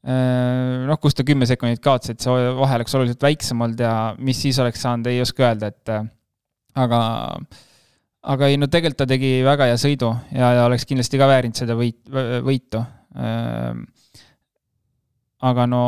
[0.04, 4.40] noh, kus ta kümme sekundit kaotas, et see vahe oleks oluliselt väiksem olnud ja mis
[4.44, 5.92] siis oleks saanud, ei oska öelda, et
[6.80, 7.02] aga,
[8.36, 11.60] aga ei, no tegelikult ta tegi väga hea sõidu ja, ja oleks kindlasti ka väärinud
[11.60, 12.00] seda võit,
[12.48, 12.84] võitu.
[15.52, 15.84] aga no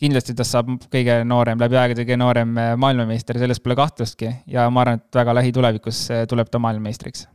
[0.00, 4.84] kindlasti tast saab kõige noorem, läbi aegade kõige noorem maailmameister, selles pole kahtlustki ja ma
[4.84, 7.28] arvan, et väga lähitulevikus tuleb ta maailmameistriks.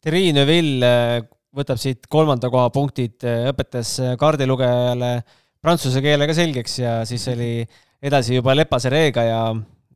[0.00, 1.20] Thierry Neuville eh,
[1.56, 3.18] võtab siit kolmanda koha punktid,
[3.50, 5.12] õpetas kaardilugejale
[5.60, 7.52] prantsuse keele ka selgeks ja siis oli
[8.00, 9.40] edasi juba Lepase reega ja,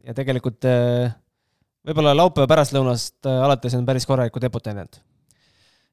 [0.02, 4.98] ja tegelikult võib-olla laupäeva pärastlõunast alates on päris korralikku tempot näidanud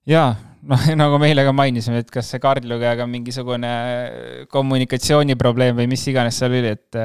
[0.10, 0.34] jaa,
[0.65, 3.71] noh, nagu me eile ka mainisime, et kas see kaardilugejaga on mingisugune
[4.54, 7.02] kommunikatsiooniprobleem või mis iganes seal oli, et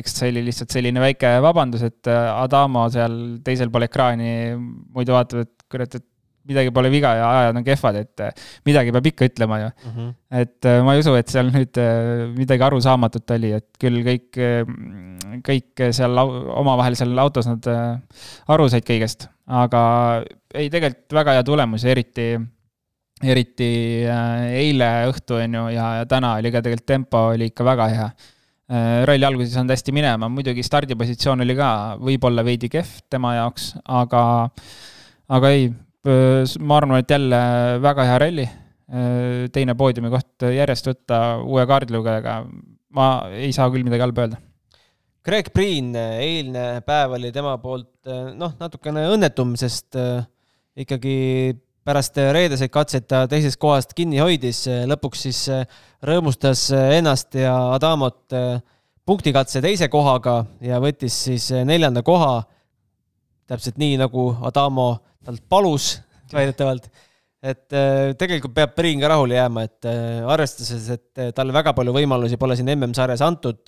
[0.00, 3.16] eks see oli lihtsalt selline väike vabandus, et Adamo seal
[3.46, 6.06] teisel pool ekraani muidu vaatab, et kurat, et
[6.48, 9.92] midagi pole viga ja ajad on kehvad, et eh, midagi peab ikka ütlema ju mm.
[9.96, 10.10] -hmm.
[10.42, 11.80] et ma ei usu, et seal nüüd
[12.36, 14.40] midagi arusaamatut oli, et küll kõik,
[15.46, 19.82] kõik seal omavahel seal autos nad aru said kõigest, aga
[20.54, 22.28] ei, tegelikult väga hea tulemus ja eriti,
[23.22, 23.70] eriti
[24.06, 28.08] eile õhtu, on ju, ja, ja täna oli ka tegelikult tempo oli ikka väga hea.
[29.06, 31.70] Ralli alguses ei saanud hästi minema, muidugi stardipositsioon oli ka
[32.02, 34.22] võib-olla veidi kehv tema jaoks, aga,
[35.38, 35.68] aga ei,
[36.06, 37.40] ma arvan, et jälle
[37.82, 38.48] väga hea ralli.
[39.52, 42.36] Teine poodiumi koht järjest võtta uue kaardilugejaga,
[42.94, 44.38] ma ei saa küll midagi halba öelda
[45.26, 48.06] Greg Priin, eilne päev oli tema poolt
[48.38, 49.98] noh, natukene õnnetum, sest
[50.78, 51.16] ikkagi
[51.86, 55.40] pärast reedeseid katseid ta teisest kohast kinni hoidis, lõpuks siis
[56.06, 58.36] rõõmustas ennast ja Adamot
[59.06, 62.44] punktikatse teise kohaga ja võttis siis neljanda koha.
[63.46, 65.90] täpselt nii, nagu Adamo talt palus
[66.32, 66.88] väidetavalt.
[67.46, 67.76] et
[68.18, 69.86] tegelikult peab Priin ka rahule jääma, et
[70.26, 73.60] arvestades, et talle väga palju võimalusi pole siin MM-sarjas antud,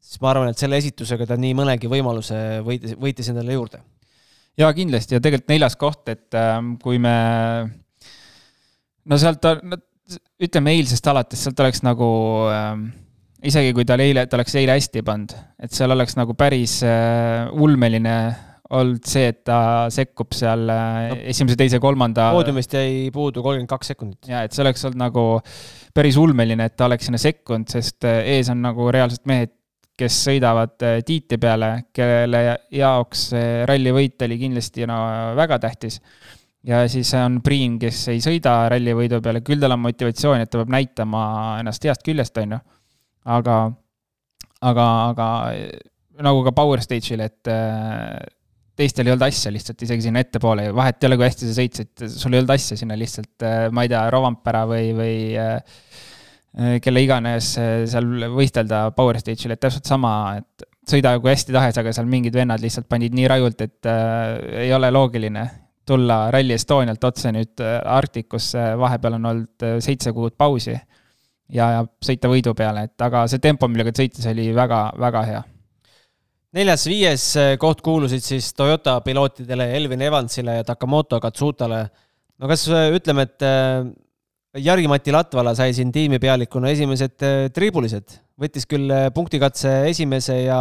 [0.00, 3.80] siis ma arvan, et selle esitusega ta nii mõnegi võimaluse võitis, võitis endale juurde
[4.60, 7.14] jaa, kindlasti ja tegelikult neljas koht, et ähm, kui me,
[9.08, 9.78] no sealt, no
[10.42, 12.10] ütleme eilsest alates, sealt oleks nagu
[12.50, 12.88] ähm,
[13.46, 17.48] isegi kui tal eile, ta oleks eile hästi pannud, et seal oleks nagu päris äh,
[17.52, 18.16] ulmeline
[18.76, 19.60] olnud see, et ta
[19.92, 22.28] sekkub seal äh, no, esimese, teise, kolmanda.
[22.36, 24.30] poodiumist jäi puudu kolmkümmend kaks sekundit.
[24.30, 25.24] ja et see oleks olnud nagu
[25.96, 29.54] päris ulmeline, et ta oleks sinna sekkunud, sest äh, ees on nagu reaalselt mehed,
[30.00, 33.26] kes sõidavad äh, tiiti peale, kelle jaoks
[33.68, 35.00] rallivõit oli kindlasti no
[35.38, 35.98] väga tähtis.
[36.66, 40.62] ja siis on Priin, kes ei sõida rallivõidu peale, küll tal on motivatsioon, et ta
[40.62, 41.22] peab näitama
[41.60, 42.64] ennast heast küljest, on ju.
[43.34, 43.62] aga,
[44.62, 45.30] aga, aga
[46.22, 47.50] nagu ka Power Stage'il, et
[48.80, 52.06] teistel ei olnud asja lihtsalt isegi sinna ettepoole, vahet ei ole, kui hästi sa sõitsid,
[52.16, 55.18] sul ei olnud asja sinna lihtsalt, äh, ma ei tea, Rovampera või, või
[56.58, 61.54] Äh, kelle iganes äh, seal võistelda Power Stage'il, et täpselt sama, et sõida kui hästi
[61.54, 65.44] tahes, aga seal mingid vennad lihtsalt panid nii rajult, et äh, ei ole loogiline
[65.86, 71.86] tulla Rally Estonialt otse nüüd äh, Arktikusse, vahepeal on olnud seitse kuud pausi ja, ja
[72.02, 75.46] sõita võidu peale, et aga see tempo, millega ta sõitis, oli väga, väga hea.
[76.56, 77.24] Neljas-viies
[77.62, 81.84] koht kuulusid siis Toyota pilootidele Elvin Evansile ja Takamoto Katsutale.
[82.38, 83.44] no kas ütleme, et
[84.58, 90.58] Jari-Mati Latvala sai siin tiimipealikuna esimesed äh, triibulised, võttis küll äh, punktikatse esimese ja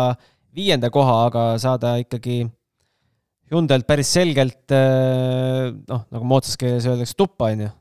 [0.54, 2.44] viienda koha, aga saada ikkagi
[3.50, 7.72] Hyundai'lt päris selgelt äh, noh, nagu moodsas keeles öeldakse, tuppa, on ju.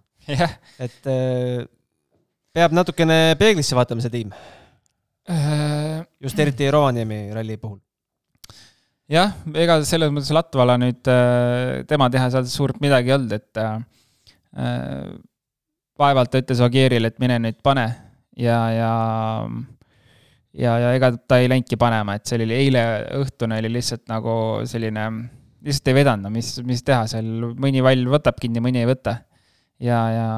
[0.84, 1.04] et
[2.52, 4.32] peab natukene peeglisse vaatama, see tiim.
[6.24, 7.76] just eriti Rovaniemi ralli puhul
[9.12, 11.00] jah, ega selles mõttes Latvala nüüd,
[11.88, 13.62] tema teha seal suurt midagi ei olnud, et
[15.98, 17.88] vaevalt ta ütles Ogierile, et mine nüüd pane
[18.38, 18.92] ja, ja
[20.58, 22.84] ja, ja ega ta ei läinudki panema, et see oli eile
[23.20, 24.32] õhtune oli lihtsalt nagu
[24.68, 25.08] selline,
[25.66, 27.28] lihtsalt ei vedanud, no mis, mis teha seal,
[27.60, 29.18] mõni vall võtab kinni, mõni ei võta.
[29.82, 30.28] ja, ja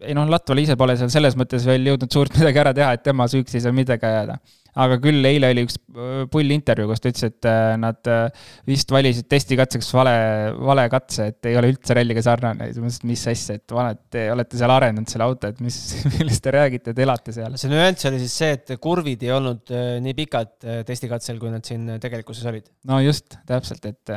[0.00, 3.04] ei noh, Latval ise pole seal selles mõttes veel jõudnud suurt midagi ära teha, et
[3.04, 4.38] tema süüks ei saa midagi ajada
[4.78, 8.46] aga küll eile oli üks äh, pull intervjuu, kus ta ütles, et äh, nad äh,
[8.68, 10.14] vist valisid testikatseks vale,
[10.60, 12.70] vale katse, et ei ole üldse ralliga sarnane.
[12.70, 15.50] siis ma mõtlesin, et mis asja, et vana, et te olete seal arendanud selle auto,
[15.50, 15.78] et mis,
[16.16, 17.58] millest te räägite, te elate seal.
[17.60, 20.56] see nüanss oli siis see, et kurvid ei olnud nii pikad
[20.88, 22.70] testikatsel, kui nad siin tegelikkuses olid.
[22.90, 24.14] no just, täpselt, et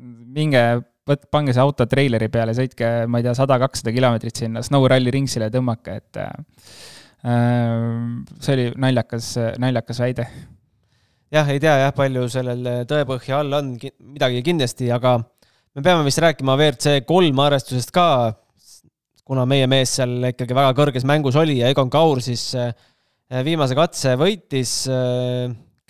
[0.00, 0.62] minge
[1.08, 4.86] võt-, pange see auto treileri peale, sõitke, ma ei tea, sada, kakssada kilomeetrit sinna Snow
[4.90, 6.24] Rally ringsile ja tõmmake, et
[7.20, 10.24] see oli naljakas, naljakas väide.
[11.30, 15.18] jah, ei tea jah, palju sellel tõepõhja all on, midagi kindlasti, aga
[15.76, 18.06] me peame vist rääkima WRC kolm arvestusest ka,
[19.28, 22.72] kuna meie mees seal ikkagi väga kõrges mängus oli ja Egon Kaur siis äh,
[23.46, 24.72] viimase katse võitis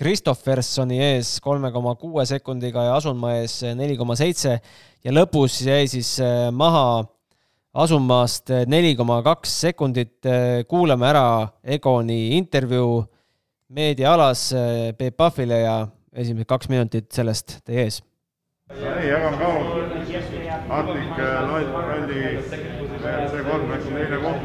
[0.01, 5.63] Kristoffersoni äh, ees kolme koma kuue sekundiga ja Asunmaa ees neli koma seitse ja lõpus
[5.65, 6.19] jäi siis
[6.53, 7.07] maha
[7.75, 10.19] asumaast neli koma kaks sekundit.
[10.69, 13.05] kuulame ära Egoni intervjuu
[13.71, 14.51] meediaalas
[14.99, 15.77] Peep Pahvile ja
[16.13, 18.03] esimesed kaks minutit sellest teie ees.
[18.71, 19.63] ei, Egon Kaur,
[20.71, 24.43] Arctic Rally WRC kolm, eks teine koht.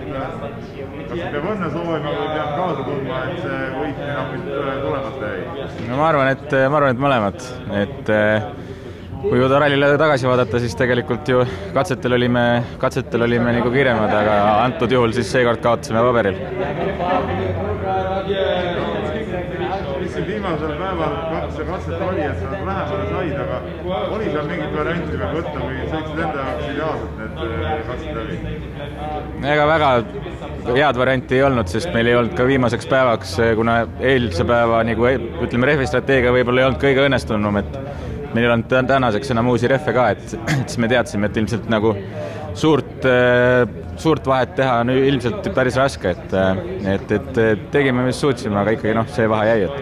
[1.09, 4.47] kas peab õnne soovima või peab kaasa tundma, et see võit nii napilt
[4.85, 5.65] tulemata jäi?
[5.89, 7.49] no ma arvan, et, ma arvan, et mõlemad,
[7.81, 8.13] et
[9.29, 11.41] kui Udo rallile tagasi vaadata, siis tegelikult ju
[11.73, 12.43] katsetel olime,
[12.81, 14.35] katsetel olime nagu kiiremad, aga
[14.65, 16.37] antud juhul siis seekord kaotasime paberil.
[19.99, 24.77] mis siin viimasel päeval katse, katset oli, et sa lähemale said, aga oli seal mingit
[24.77, 28.35] varianti veel võtta või sõitsid enda jaoks ideaalselt need äh, katsed läbi?
[29.55, 29.91] ega väga
[30.75, 33.79] head varianti ei olnud, sest meil ei olnud ka viimaseks päevaks, kuna
[34.13, 37.79] eilse päeva nagu ütleme, rehvistrateegia võib-olla ei olnud kõige õnnestunum, et
[38.35, 40.35] meil ei olnud tänaseks enam uusi rehve ka, et,
[40.67, 41.95] siis me teadsime, et ilmselt nagu
[42.55, 43.07] suurt,
[44.01, 46.35] suurt vahet teha on ilmselt päris raske, et,
[46.95, 49.75] et, et tegime, mis suutsime, aga ikkagi noh, see vahe jäi, et.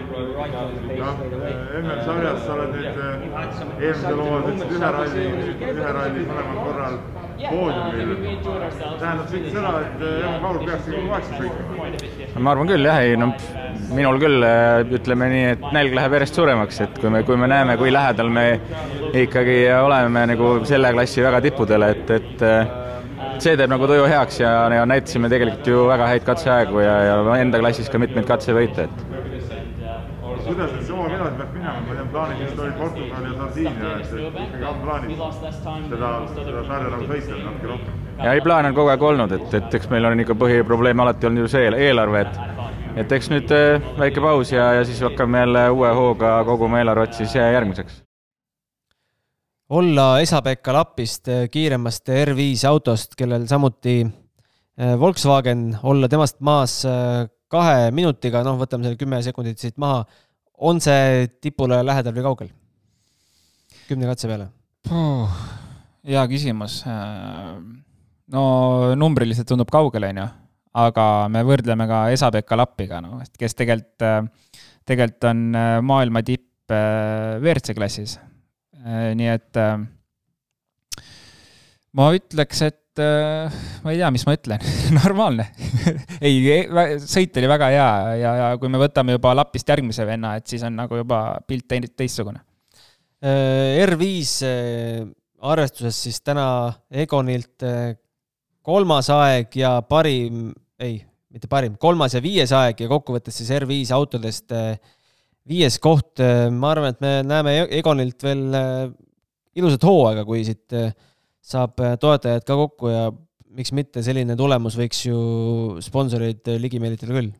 [0.98, 1.24] noh,
[1.84, 3.02] MM-sarjas sa oled nüüd
[3.82, 5.26] eelmisel hooajal ütlesid ühe ralli,
[5.72, 6.96] ühe ralli mõlemal korral
[7.42, 8.10] poodiumil.
[9.00, 12.23] tähendab see seda, et Evan Kaur peaks kogu aeg sõitma?
[12.38, 13.30] Ma arvan küll jah, ei no
[13.94, 14.46] minul küll
[14.98, 18.30] ütleme nii, et nälg läheb järjest suuremaks, et kui me, kui me näeme, kui lähedal
[18.32, 18.46] me
[19.14, 24.54] ikkagi oleme nagu selle klassi väga tippudele, et, et see teeb nagu tuju heaks ja,
[24.74, 29.14] ja näitasime tegelikult ju väga häid katseaegu ja, ja enda klassis ka mitmeid katsevõite, et
[30.44, 34.16] kuidas nüüd hooaeg edasi peaks minema, ma tean, plaanis vist oli Portugal ja Sardiinia, et
[34.44, 35.22] ikkagi on plaanis
[35.90, 38.03] seda, seda sarja nagu sõita natuke rohkem?
[38.22, 41.28] Ja ei, plaan on kogu aeg olnud, et, et eks meil on ikka põhiprobleem alati
[41.28, 45.40] olnud ju see eelarve, et et eks nüüd äh, väike paus ja, ja siis hakkame
[45.42, 48.02] jälle uue hooga koguma eelarvet siis järgmiseks.
[49.68, 56.82] olla Esa-Pekka Lapist äh, kiiremast R5 autost, kellel samuti äh, Volkswagen, olla temast maas
[57.50, 60.04] kahe minutiga, noh, võtame selle kümme sekundit siit maha
[60.58, 62.54] on see tipule lähedal või kaugel?
[63.88, 64.48] kümne katse peale
[66.04, 66.82] hea küsimus.
[68.32, 70.28] No numbriliselt tundub kaugel, on ju,
[70.84, 74.30] aga me võrdleme ka Esa-Pekka Lappiga, noh, kes tegelikult,
[74.88, 75.44] tegelikult on
[75.84, 78.18] maailma tipp äh, WRC klassis.
[78.84, 79.78] Äh, nii et äh,
[81.96, 83.52] ma ütleks, et äh,
[83.84, 84.64] ma ei tea, mis ma ütlen
[85.00, 85.48] normaalne
[86.24, 86.40] ei,
[87.04, 87.88] sõit oli väga hea
[88.20, 91.68] ja, ja kui me võtame juba Lapist järgmise venna, et siis on nagu juba pilt
[91.70, 92.42] teistsugune.
[93.24, 95.04] Äh, R5 äh,
[95.44, 96.46] arvestuses siis täna
[96.92, 97.64] Egonilt
[98.64, 100.48] kolmas aeg ja parim,
[100.80, 100.98] ei,
[101.34, 104.54] mitte parim, kolmas ja viies aeg ja kokkuvõttes siis R5 autodest
[105.44, 106.22] viies koht.
[106.50, 108.46] ma arvan, et me näeme Egonilt veel
[109.54, 110.72] ilusat hooaega, kui siit
[111.44, 113.04] saab äh, toetajad ka kokku ja
[113.54, 115.18] miks mitte, selline tulemus võiks ju
[115.84, 117.32] sponsoreid äh, ligi meelitada küll.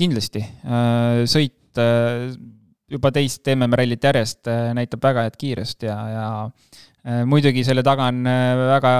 [0.00, 1.56] kindlasti, äh, sõit
[2.90, 6.24] juba teist MM-rallit järjest näitab väga head kiirust ja, ja
[7.00, 8.90] muidugi selle taga on väga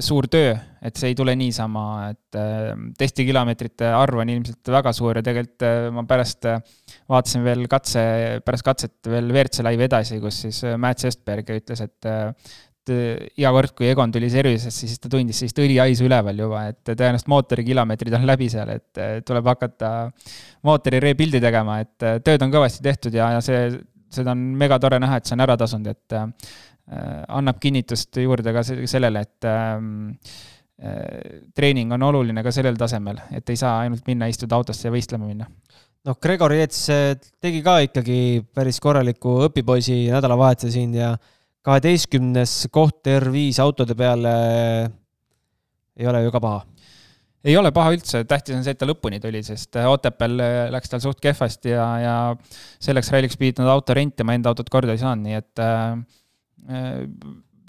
[0.00, 2.40] suur töö, et see ei tule niisama, et
[2.98, 8.02] testikilomeetrite arv on ilmselt väga suur ja tegelikult ma pärast vaatasin veel katse,
[8.46, 12.12] pärast katset veel WRC laivi edasi, kus siis Mats Estberg ütles, et
[13.38, 17.30] iga kord, kui Egon tuli service'isse, siis ta tundis sellist õlihaisu üleval juba, et tõenäoliselt
[17.30, 19.92] mootori kilomeetrid on läbi seal, et tuleb hakata
[20.66, 23.68] mootori rebuild'i tegema, et tööd on kõvasti tehtud ja, ja see,
[24.12, 26.16] seda on megatore näha, et see on ära tasunud, et
[26.90, 30.10] annab kinnitust juurde ka sellele, et ähm,
[31.54, 35.28] treening on oluline ka sellel tasemel, et ei saa ainult minna, istuda autosse ja võistlema
[35.28, 35.46] minna
[36.08, 36.86] noh, Gregor Jets
[37.42, 38.18] tegi ka ikkagi
[38.54, 41.14] päris korraliku õpipoisi nädalavahetuse siin ja
[41.66, 44.34] kaheteistkümnes koht R5 autode peale
[45.98, 46.62] ei ole ju ka paha.
[47.44, 50.36] ei ole paha üldse, tähtis on see, et ta lõpuni tuli, sest Otepääl
[50.74, 52.16] läks tal suht kehvasti ja, ja
[52.82, 55.96] selleks ralliks pidid nad auto rentima, enda autot korda ei saanud, nii et äh,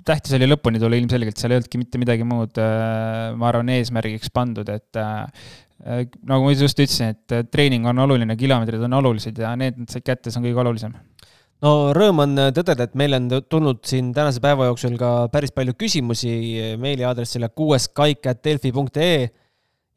[0.04, 4.34] tähtis oli lõpuni tulla ilmselgelt, seal ei olnudki mitte midagi muud äh,, ma arvan, eesmärgiks
[4.36, 5.26] pandud, et äh,
[5.84, 9.92] Äh, nagu ma just ütlesin, et treening on oluline, kilomeetrid on olulised ja need nad
[9.92, 10.94] said kätte, see on kõige olulisem.
[11.64, 15.76] no rõõm on tõdeda, et meil on tulnud siin tänase päeva jooksul ka päris palju
[15.76, 16.32] küsimusi
[16.80, 19.28] meiliaadressile kuueskaik.delfi.ee.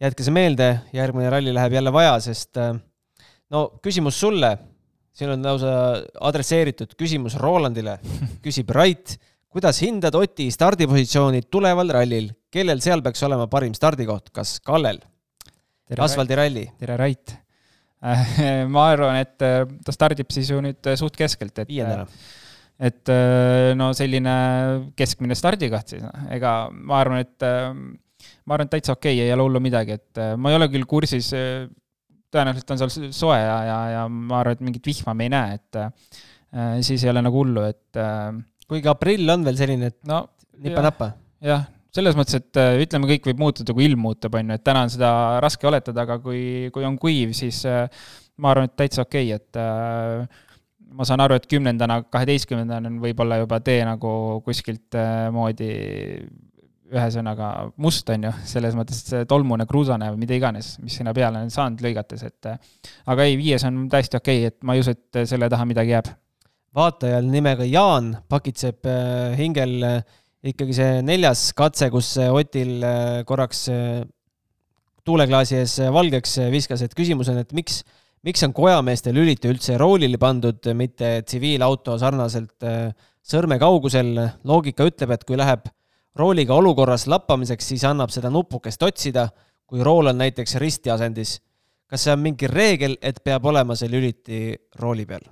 [0.03, 2.75] jätke see meelde, järgmine ralli läheb jälle vaja, sest äh,
[3.55, 4.57] no küsimus sulle,
[5.17, 5.73] siin on lausa
[6.29, 7.97] adresseeritud küsimus Rolandile,
[8.45, 9.17] küsib Rait
[9.57, 15.01] kuidas hindad Oti stardipositsiooni tuleval rallil, kellel seal peaks olema parim stardikoht, kas Kallel?
[15.97, 16.67] asfaldiralli.
[16.77, 17.33] tere, Rait!
[18.75, 22.05] ma arvan, et äh, ta stardib siis ju nüüd äh, suht keskelt, et viiendana.
[22.05, 22.43] Äh,
[22.91, 23.09] et
[23.73, 24.33] no selline
[25.01, 26.03] keskmine stardikoht siis,
[26.37, 30.21] ega ma arvan, et ma arvan, et täitsa okei okay,, ei ole hullu midagi, et
[30.37, 31.31] ma ei ole küll kursis,
[32.35, 35.59] tõenäoliselt on seal soe ja, ja, ja ma arvan, et mingit vihma me ei näe,
[35.61, 38.01] et siis ei ole nagu hullu, et
[38.71, 40.23] kuigi aprill on veel selline, et no,
[40.63, 41.13] nipa-napa.
[41.45, 44.65] jah, selles mõttes, et äh, ütleme, kõik võib muutuda, kui ilm muutub, on ju, et
[44.67, 45.11] täna on seda
[45.45, 46.41] raske oletada, aga kui,
[46.75, 47.87] kui on kuiv, siis äh,
[48.43, 50.43] ma arvan, et täitsa okei okay,, et äh,
[50.97, 54.11] ma saan aru, et kümnendana, kaheteistkümnendana on võib-olla juba tee nagu
[54.47, 54.97] kuskilt
[55.35, 55.71] moodi
[56.93, 57.49] ühesõnaga
[57.83, 61.83] must, on ju, selles mõttes, tolmune, kruusane või mida iganes, mis sinna peale on saanud
[61.83, 65.51] lõigates, et aga ei, viies on täiesti okei okay,, et ma ei usu, et selle
[65.51, 66.13] taha midagi jääb.
[66.77, 68.87] vaatajal nimega Jaan pakitseb
[69.39, 69.83] hingel
[70.47, 74.03] ikkagi see neljas katse, kus Otil äh, korraks äh,
[75.07, 77.81] tuuleklaasi ees valgeks viskas, et küsimus on, et miks,
[78.27, 82.91] miks on kojameeste lüliti üldse roolile pandud, mitte tsiviilauto sarnaselt äh,
[83.27, 84.15] sõrme kaugusel.
[84.47, 85.67] loogika ütleb, et kui läheb
[86.17, 89.29] rooliga olukorras lappamiseks, siis annab seda nupukest otsida,
[89.67, 91.41] kui rool on näiteks ristiasendis.
[91.87, 94.41] kas see on mingi reegel, et peab olema see lüliti
[94.81, 95.23] rooli peal?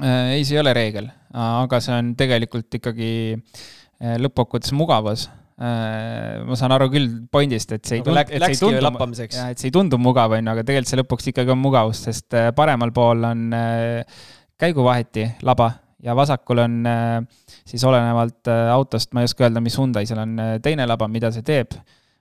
[0.00, 3.60] ei, see ei ole reegel, aga see on tegelikult ikkagi äh,
[4.00, 5.26] Äh, lõppkokkuvõttes mugavus.
[5.60, 9.60] Äh, ma saan aru küll pointist, et see ei tundu, et see ei tundu, et
[9.60, 12.48] see ei tundu mugav, on ju, aga tegelikult see lõpuks ikkagi on mugavus, sest äh,
[12.56, 13.42] paremal pool on
[14.60, 15.68] käiguvaheti laba
[16.02, 16.76] ja vasakul on
[17.68, 21.44] siis olenevalt autost, ma ei oska öelda, mis Hyundai seal on teine laba, mida see
[21.46, 21.76] teeb.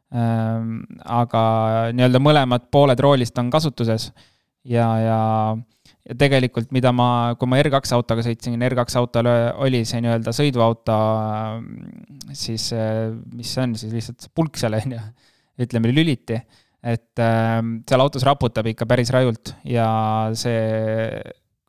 [0.09, 1.41] aga
[1.93, 4.09] nii-öelda mõlemad pooled roolist on kasutuses
[4.65, 5.19] ja, ja
[6.09, 9.29] ja tegelikult, mida ma, kui ma R2 autoga sõitsin, R2 autol
[9.65, 10.95] oli see nii-öelda sõiduauto,
[12.33, 12.69] siis
[13.35, 15.03] mis see on siis lihtsalt pulk seal, on ju,
[15.65, 16.39] ütleme lüliti.
[16.79, 19.87] et äh, seal autos raputab ikka päris rajult ja
[20.39, 21.19] see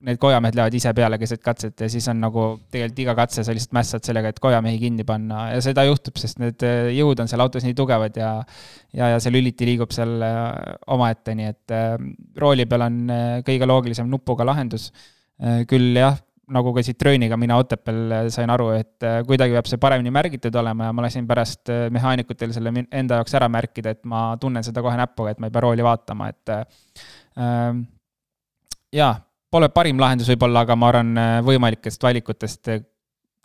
[0.06, 3.52] need kojamehed lähevad ise peale keset katset ja siis on nagu tegelikult iga katse sa
[3.56, 7.28] lihtsalt mässad sellega, et kojamehi kinni panna ja seda juhtub, sest need äh, jõud on
[7.28, 8.30] seal autos nii tugevad ja
[8.96, 10.48] ja, ja see lüliti liigub seal äh,
[10.96, 11.92] omaette, nii et äh,
[12.40, 12.98] rooli peal on
[13.46, 14.90] kõige loogilisem nupuga lahendus.
[15.68, 16.18] küll jah,
[16.52, 20.96] nagu ka Citrooniga mina Otepääl sain aru, et kuidagi peab see paremini märgitud olema ja
[20.96, 25.32] ma lasin pärast mehaanikutele selle enda jaoks ära märkida, et ma tunnen seda kohe näpuga,
[25.32, 27.72] et ma ei pea rooli vaatama, et äh,
[28.92, 29.14] jaa
[29.50, 32.84] Pole parim lahendus võib-olla, aga ma arvan, äh, võimalikest valikutest äh,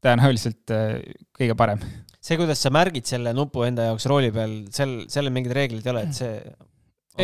[0.05, 0.99] tõenäoliselt äh,
[1.33, 1.81] kõige parem.
[2.21, 5.93] see, kuidas sa märgid selle nupu enda jaoks rooli peal, sel, sellel mingeid reegleid ei
[5.93, 6.31] ole, et see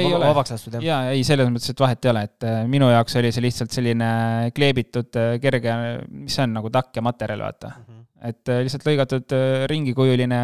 [0.02, 0.26] ei ole.
[0.26, 0.86] vabaks lastud, jah?
[0.88, 4.12] jaa, ei, selles mõttes, et vahet ei ole, et minu jaoks oli see lihtsalt selline
[4.58, 5.76] kleebitud kerge,
[6.10, 7.84] mis see on, nagu takk ja materjal, vaata mm.
[7.84, 8.30] -hmm.
[8.32, 9.36] et lihtsalt lõigatud
[9.70, 10.40] ringikujuline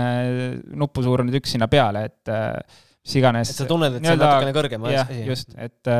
[0.84, 3.50] nupusuurune tükk sinna peale, et mis iganes.
[3.50, 5.95] et sa tunned, et see on natukene kõrgem jah, just, et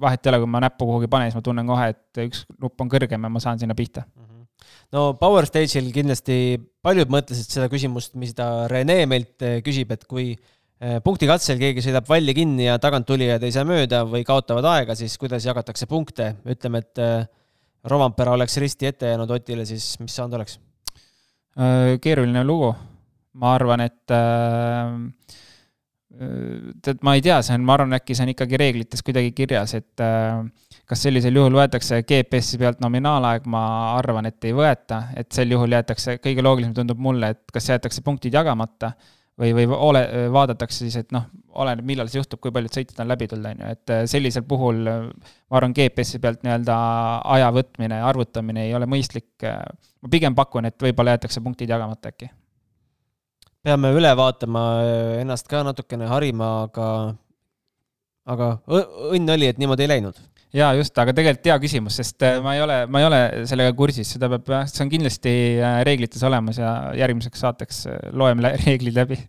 [0.00, 2.80] vahet ei ole, kui ma näppu kuhugi panen, siis ma tunnen kohe, et üks nupp
[2.80, 4.04] on kõrgem ja ma saan sinna pihta.
[4.06, 4.46] -hmm.
[4.96, 10.04] no Power Stage'il kindlasti paljud mõtlesid seda küsimust, mis ta Rene meilt eh, küsib, et
[10.10, 14.94] kui eh, punktikatsel keegi sõidab valli kinni ja taganttulijad ei saa mööda või kaotavad aega,
[14.94, 17.26] siis kuidas jagatakse punkte, ütleme, et eh,
[17.84, 20.58] Rovampere oleks risti ette jäänud Otile, siis mis saanud oleks?
[22.02, 22.72] keeruline lugu,
[23.38, 25.36] ma arvan, et äh,
[26.84, 29.74] tead, ma ei tea, see on, ma arvan, äkki see on ikkagi reeglites kuidagi kirjas,
[29.78, 30.44] et äh,
[30.88, 33.64] kas sellisel juhul võetakse GPS-i pealt nominaalaeg, ma
[33.96, 38.04] arvan, et ei võeta, et sel juhul jäetakse, kõige loogilisem tundub mulle, et kas jäetakse
[38.04, 38.92] punktid jagamata
[39.40, 40.04] või, või ole,
[40.34, 41.26] vaadatakse siis, et noh,
[41.64, 44.84] oleneb, millal see juhtub, kui paljud sõitjad on läbi tulnud, on ju, et sellisel puhul
[44.84, 46.78] ma arvan, GPS-i pealt nii-öelda
[47.36, 49.32] aja võtmine, arvutamine ei ole mõistlik.
[49.42, 52.30] ma pigem pakun, et võib-olla jäetakse punktid jagamata äkki.
[53.64, 54.62] Peame üle vaatama,
[55.22, 56.88] ennast ka natukene harima, aga,
[58.28, 60.20] aga õnn oli, et niimoodi ei läinud
[60.54, 63.74] jaa, just, aga tegelikult hea küsimus, sest äh, ma ei ole, ma ei ole sellega
[63.76, 68.98] kursis, seda peab, see on kindlasti äh, reeglites olemas ja järgmiseks saateks äh, loeme reeglid
[68.98, 69.20] läbi.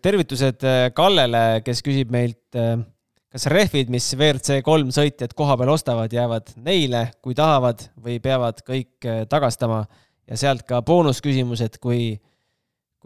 [0.00, 0.62] tervitused
[0.94, 7.02] Kallele, kes küsib meilt, kas rehvid, mis WRC kolm sõitjad koha peal ostavad, jäävad neile,
[7.20, 9.82] kui tahavad, või peavad kõik tagastama
[10.30, 12.14] ja sealt ka boonusküsimus, et kui,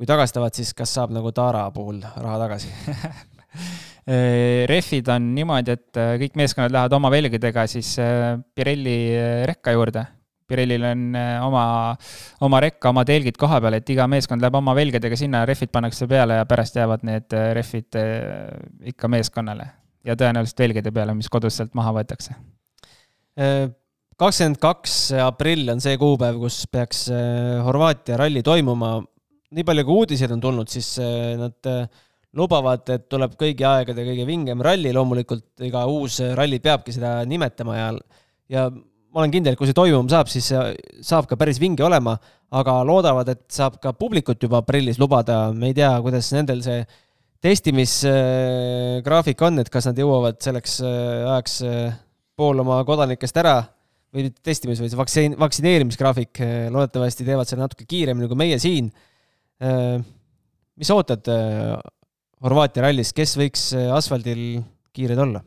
[0.01, 2.73] kui tagastavad, siis kas saab nagu Taara puhul raha tagasi
[4.09, 8.97] Äh, rehvid on niimoodi, et äh, kõik meeskonnad lähevad oma velgedega siis äh, Pirelli
[9.47, 10.07] rekka juurde.
[10.51, 11.03] Pirellil on
[11.47, 11.65] oma,
[12.43, 16.09] oma rekka, oma telgid koha peal, et iga meeskond läheb oma velgedega sinna, rehvid pannakse
[16.11, 17.99] peale ja pärast jäävad need rehvid
[18.91, 19.69] ikka meeskonnale.
[20.03, 22.35] ja tõenäoliselt velgede peale, mis kodus sealt maha võetakse.
[24.19, 27.07] kakskümmend kaks aprill on see kuupäev, kus peaks
[27.63, 28.97] Horvaatia ralli toimuma.
[29.57, 30.93] Nii palju, kui uudiseid on tulnud, siis
[31.41, 31.71] nad
[32.39, 37.75] lubavad, et tuleb kõigi aegade kõige vingem ralli, loomulikult iga uus ralli peabki seda nimetama
[37.75, 37.89] ja,
[38.53, 40.47] ja ma olen kindel, et kui see toimuma saab, siis
[41.07, 42.15] saab ka päris vinge olema,
[42.55, 46.85] aga loodavad, et saab ka publikut juba aprillis lubada, me ei tea, kuidas nendel see
[47.43, 51.55] testimisgraafik on, et kas nad jõuavad selleks ajaks
[52.39, 53.57] pool oma kodanikest ära
[54.15, 56.41] või mitte testimis, vaid see vaktsiin, vaktsineerimisgraafik,
[56.75, 58.91] loodetavasti teevad selle natuke kiiremini kui meie siin.
[59.61, 61.29] Mis ootad
[62.41, 64.63] Horvaatia rallis, kes võiks äh, asfaldil
[64.97, 65.43] kiired olla?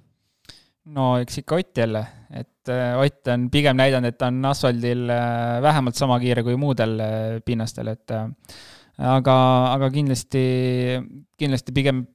[0.94, 5.08] no eks ikka Ott jälle, et äh, Ott on pigem näidanud, et ta on asfaldil
[5.10, 7.00] äh, vähemalt sama kiire kui muudel
[7.46, 9.36] pinnastel, et aga,
[9.72, 10.46] aga kindlasti,
[11.40, 12.06] kindlasti pigem,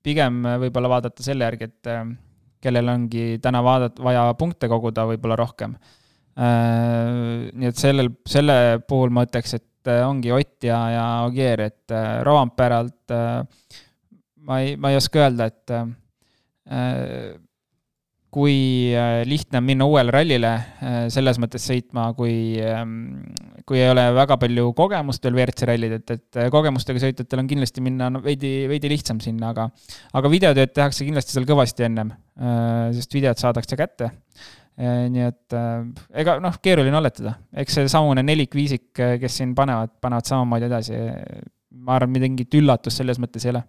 [0.00, 1.92] pigem võib-olla vaadata selle järgi, et
[2.64, 5.76] kellel ongi täna vaadata, vaja punkte koguda võib-olla rohkem.
[6.40, 8.56] nii et sellel, selle
[8.88, 9.66] puhul ma ütleks, et
[10.06, 11.94] ongi Ott ja, ja Ogier, et
[12.26, 13.14] Rovanperalt
[14.50, 17.38] ma ei, ma ei oska öelda, et äh,
[18.30, 18.56] kui
[18.94, 23.24] äh, lihtne on minna uuele rallile äh, selles mõttes sõitma, kui, ähm,
[23.66, 27.84] kui ei ole väga palju kogemust veel WRC rallid, et, et kogemustega sõitjatel on kindlasti
[27.84, 29.68] minna no, veidi, veidi lihtsam sinna, aga
[30.18, 32.14] aga videotööd tehakse kindlasti seal kõvasti ennem,
[32.96, 34.12] sest videod saadakse kätte.
[34.78, 35.56] Nii et
[36.22, 41.02] ega noh, keeruline oletada, eks seesamune nelikviisik, kes siin panevad, panevad samamoodi edasi.
[41.70, 43.60] ma arvan, mingit üllatust selles mõttes ei ole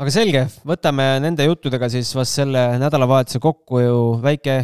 [0.00, 4.62] aga selge, võtame nende juttudega siis vast selle nädalavahetuse kokku ju, väike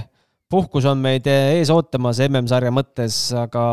[0.53, 3.67] puhkus on meid ees ootamas MM-sarja mõttes, aga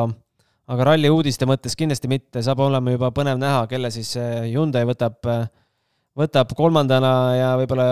[0.73, 5.19] aga ralli uudiste mõttes kindlasti mitte, saab olema juba põnev näha, kelle siis Hyundai võtab,
[6.19, 7.87] võtab kolmandana ja võib-olla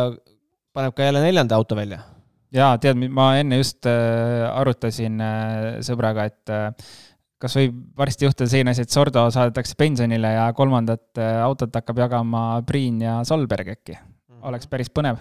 [0.76, 2.02] paneb ka jälle neljanda auto välja.
[2.56, 6.92] Jaa, tead, ma enne just äh, arutasin äh, sõbraga, et äh,
[7.42, 12.44] kas võib varsti juhtuda selline asi, et Sordo saadetakse pensionile ja kolmandat autot hakkab jagama
[12.68, 13.98] Priin ja Solberg äkki?
[13.98, 14.44] Mhm.
[14.52, 15.18] oleks päris põnev.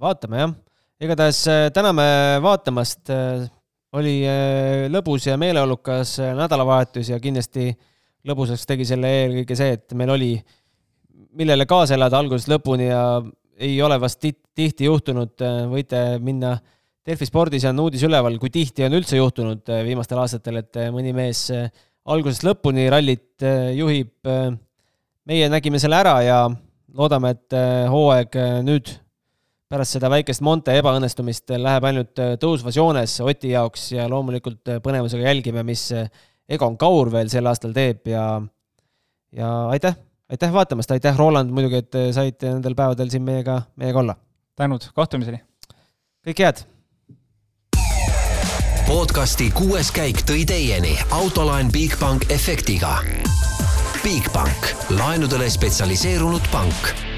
[0.00, 0.52] vaatame jah,
[1.00, 1.44] igatahes
[1.74, 2.04] täname
[2.42, 3.10] vaatamast.
[3.92, 4.22] Oli
[4.88, 7.66] lõbus ja meeleolukas nädalavahetus ja kindlasti
[8.24, 10.30] lõbusaks tegi selle eelkõige see, et meil oli,
[11.36, 13.02] millele kaasa elada algusest lõpuni ja
[13.62, 16.56] ei ole vast tihti juhtunud, võite minna
[17.02, 20.90] Delfi spordis on uudis üleval, kui tihti on üldse juhtunud äh, viimastel aastatel, et äh,
[20.94, 21.66] mõni mees äh,
[22.06, 23.42] algusest lõpuni rallit
[23.74, 24.10] juhib.
[25.26, 26.38] meie nägime selle ära ja
[26.98, 27.54] loodame, et
[27.90, 28.34] hooaeg
[28.66, 28.90] nüüd
[29.70, 35.62] pärast seda väikest Monte ebaõnnestumist läheb ainult tõusvas joones Oti jaoks ja loomulikult põnevusega jälgime,
[35.62, 35.84] mis
[36.50, 38.26] Egon Kaur veel sel aastal teeb ja,
[39.30, 39.94] ja aitäh,
[40.32, 44.16] aitäh vaatamast, aitäh, Roland, muidugi, et saite nendel päevadel siin meiega, meiega olla.
[44.56, 45.42] tänud, kohtumiseni!
[46.26, 46.64] kõike head!
[48.88, 52.98] podcasti kuues käik tõi teieni autolaen Bigbank efektiga.
[54.02, 57.11] Bigbank, laenudele spetsialiseerunud pank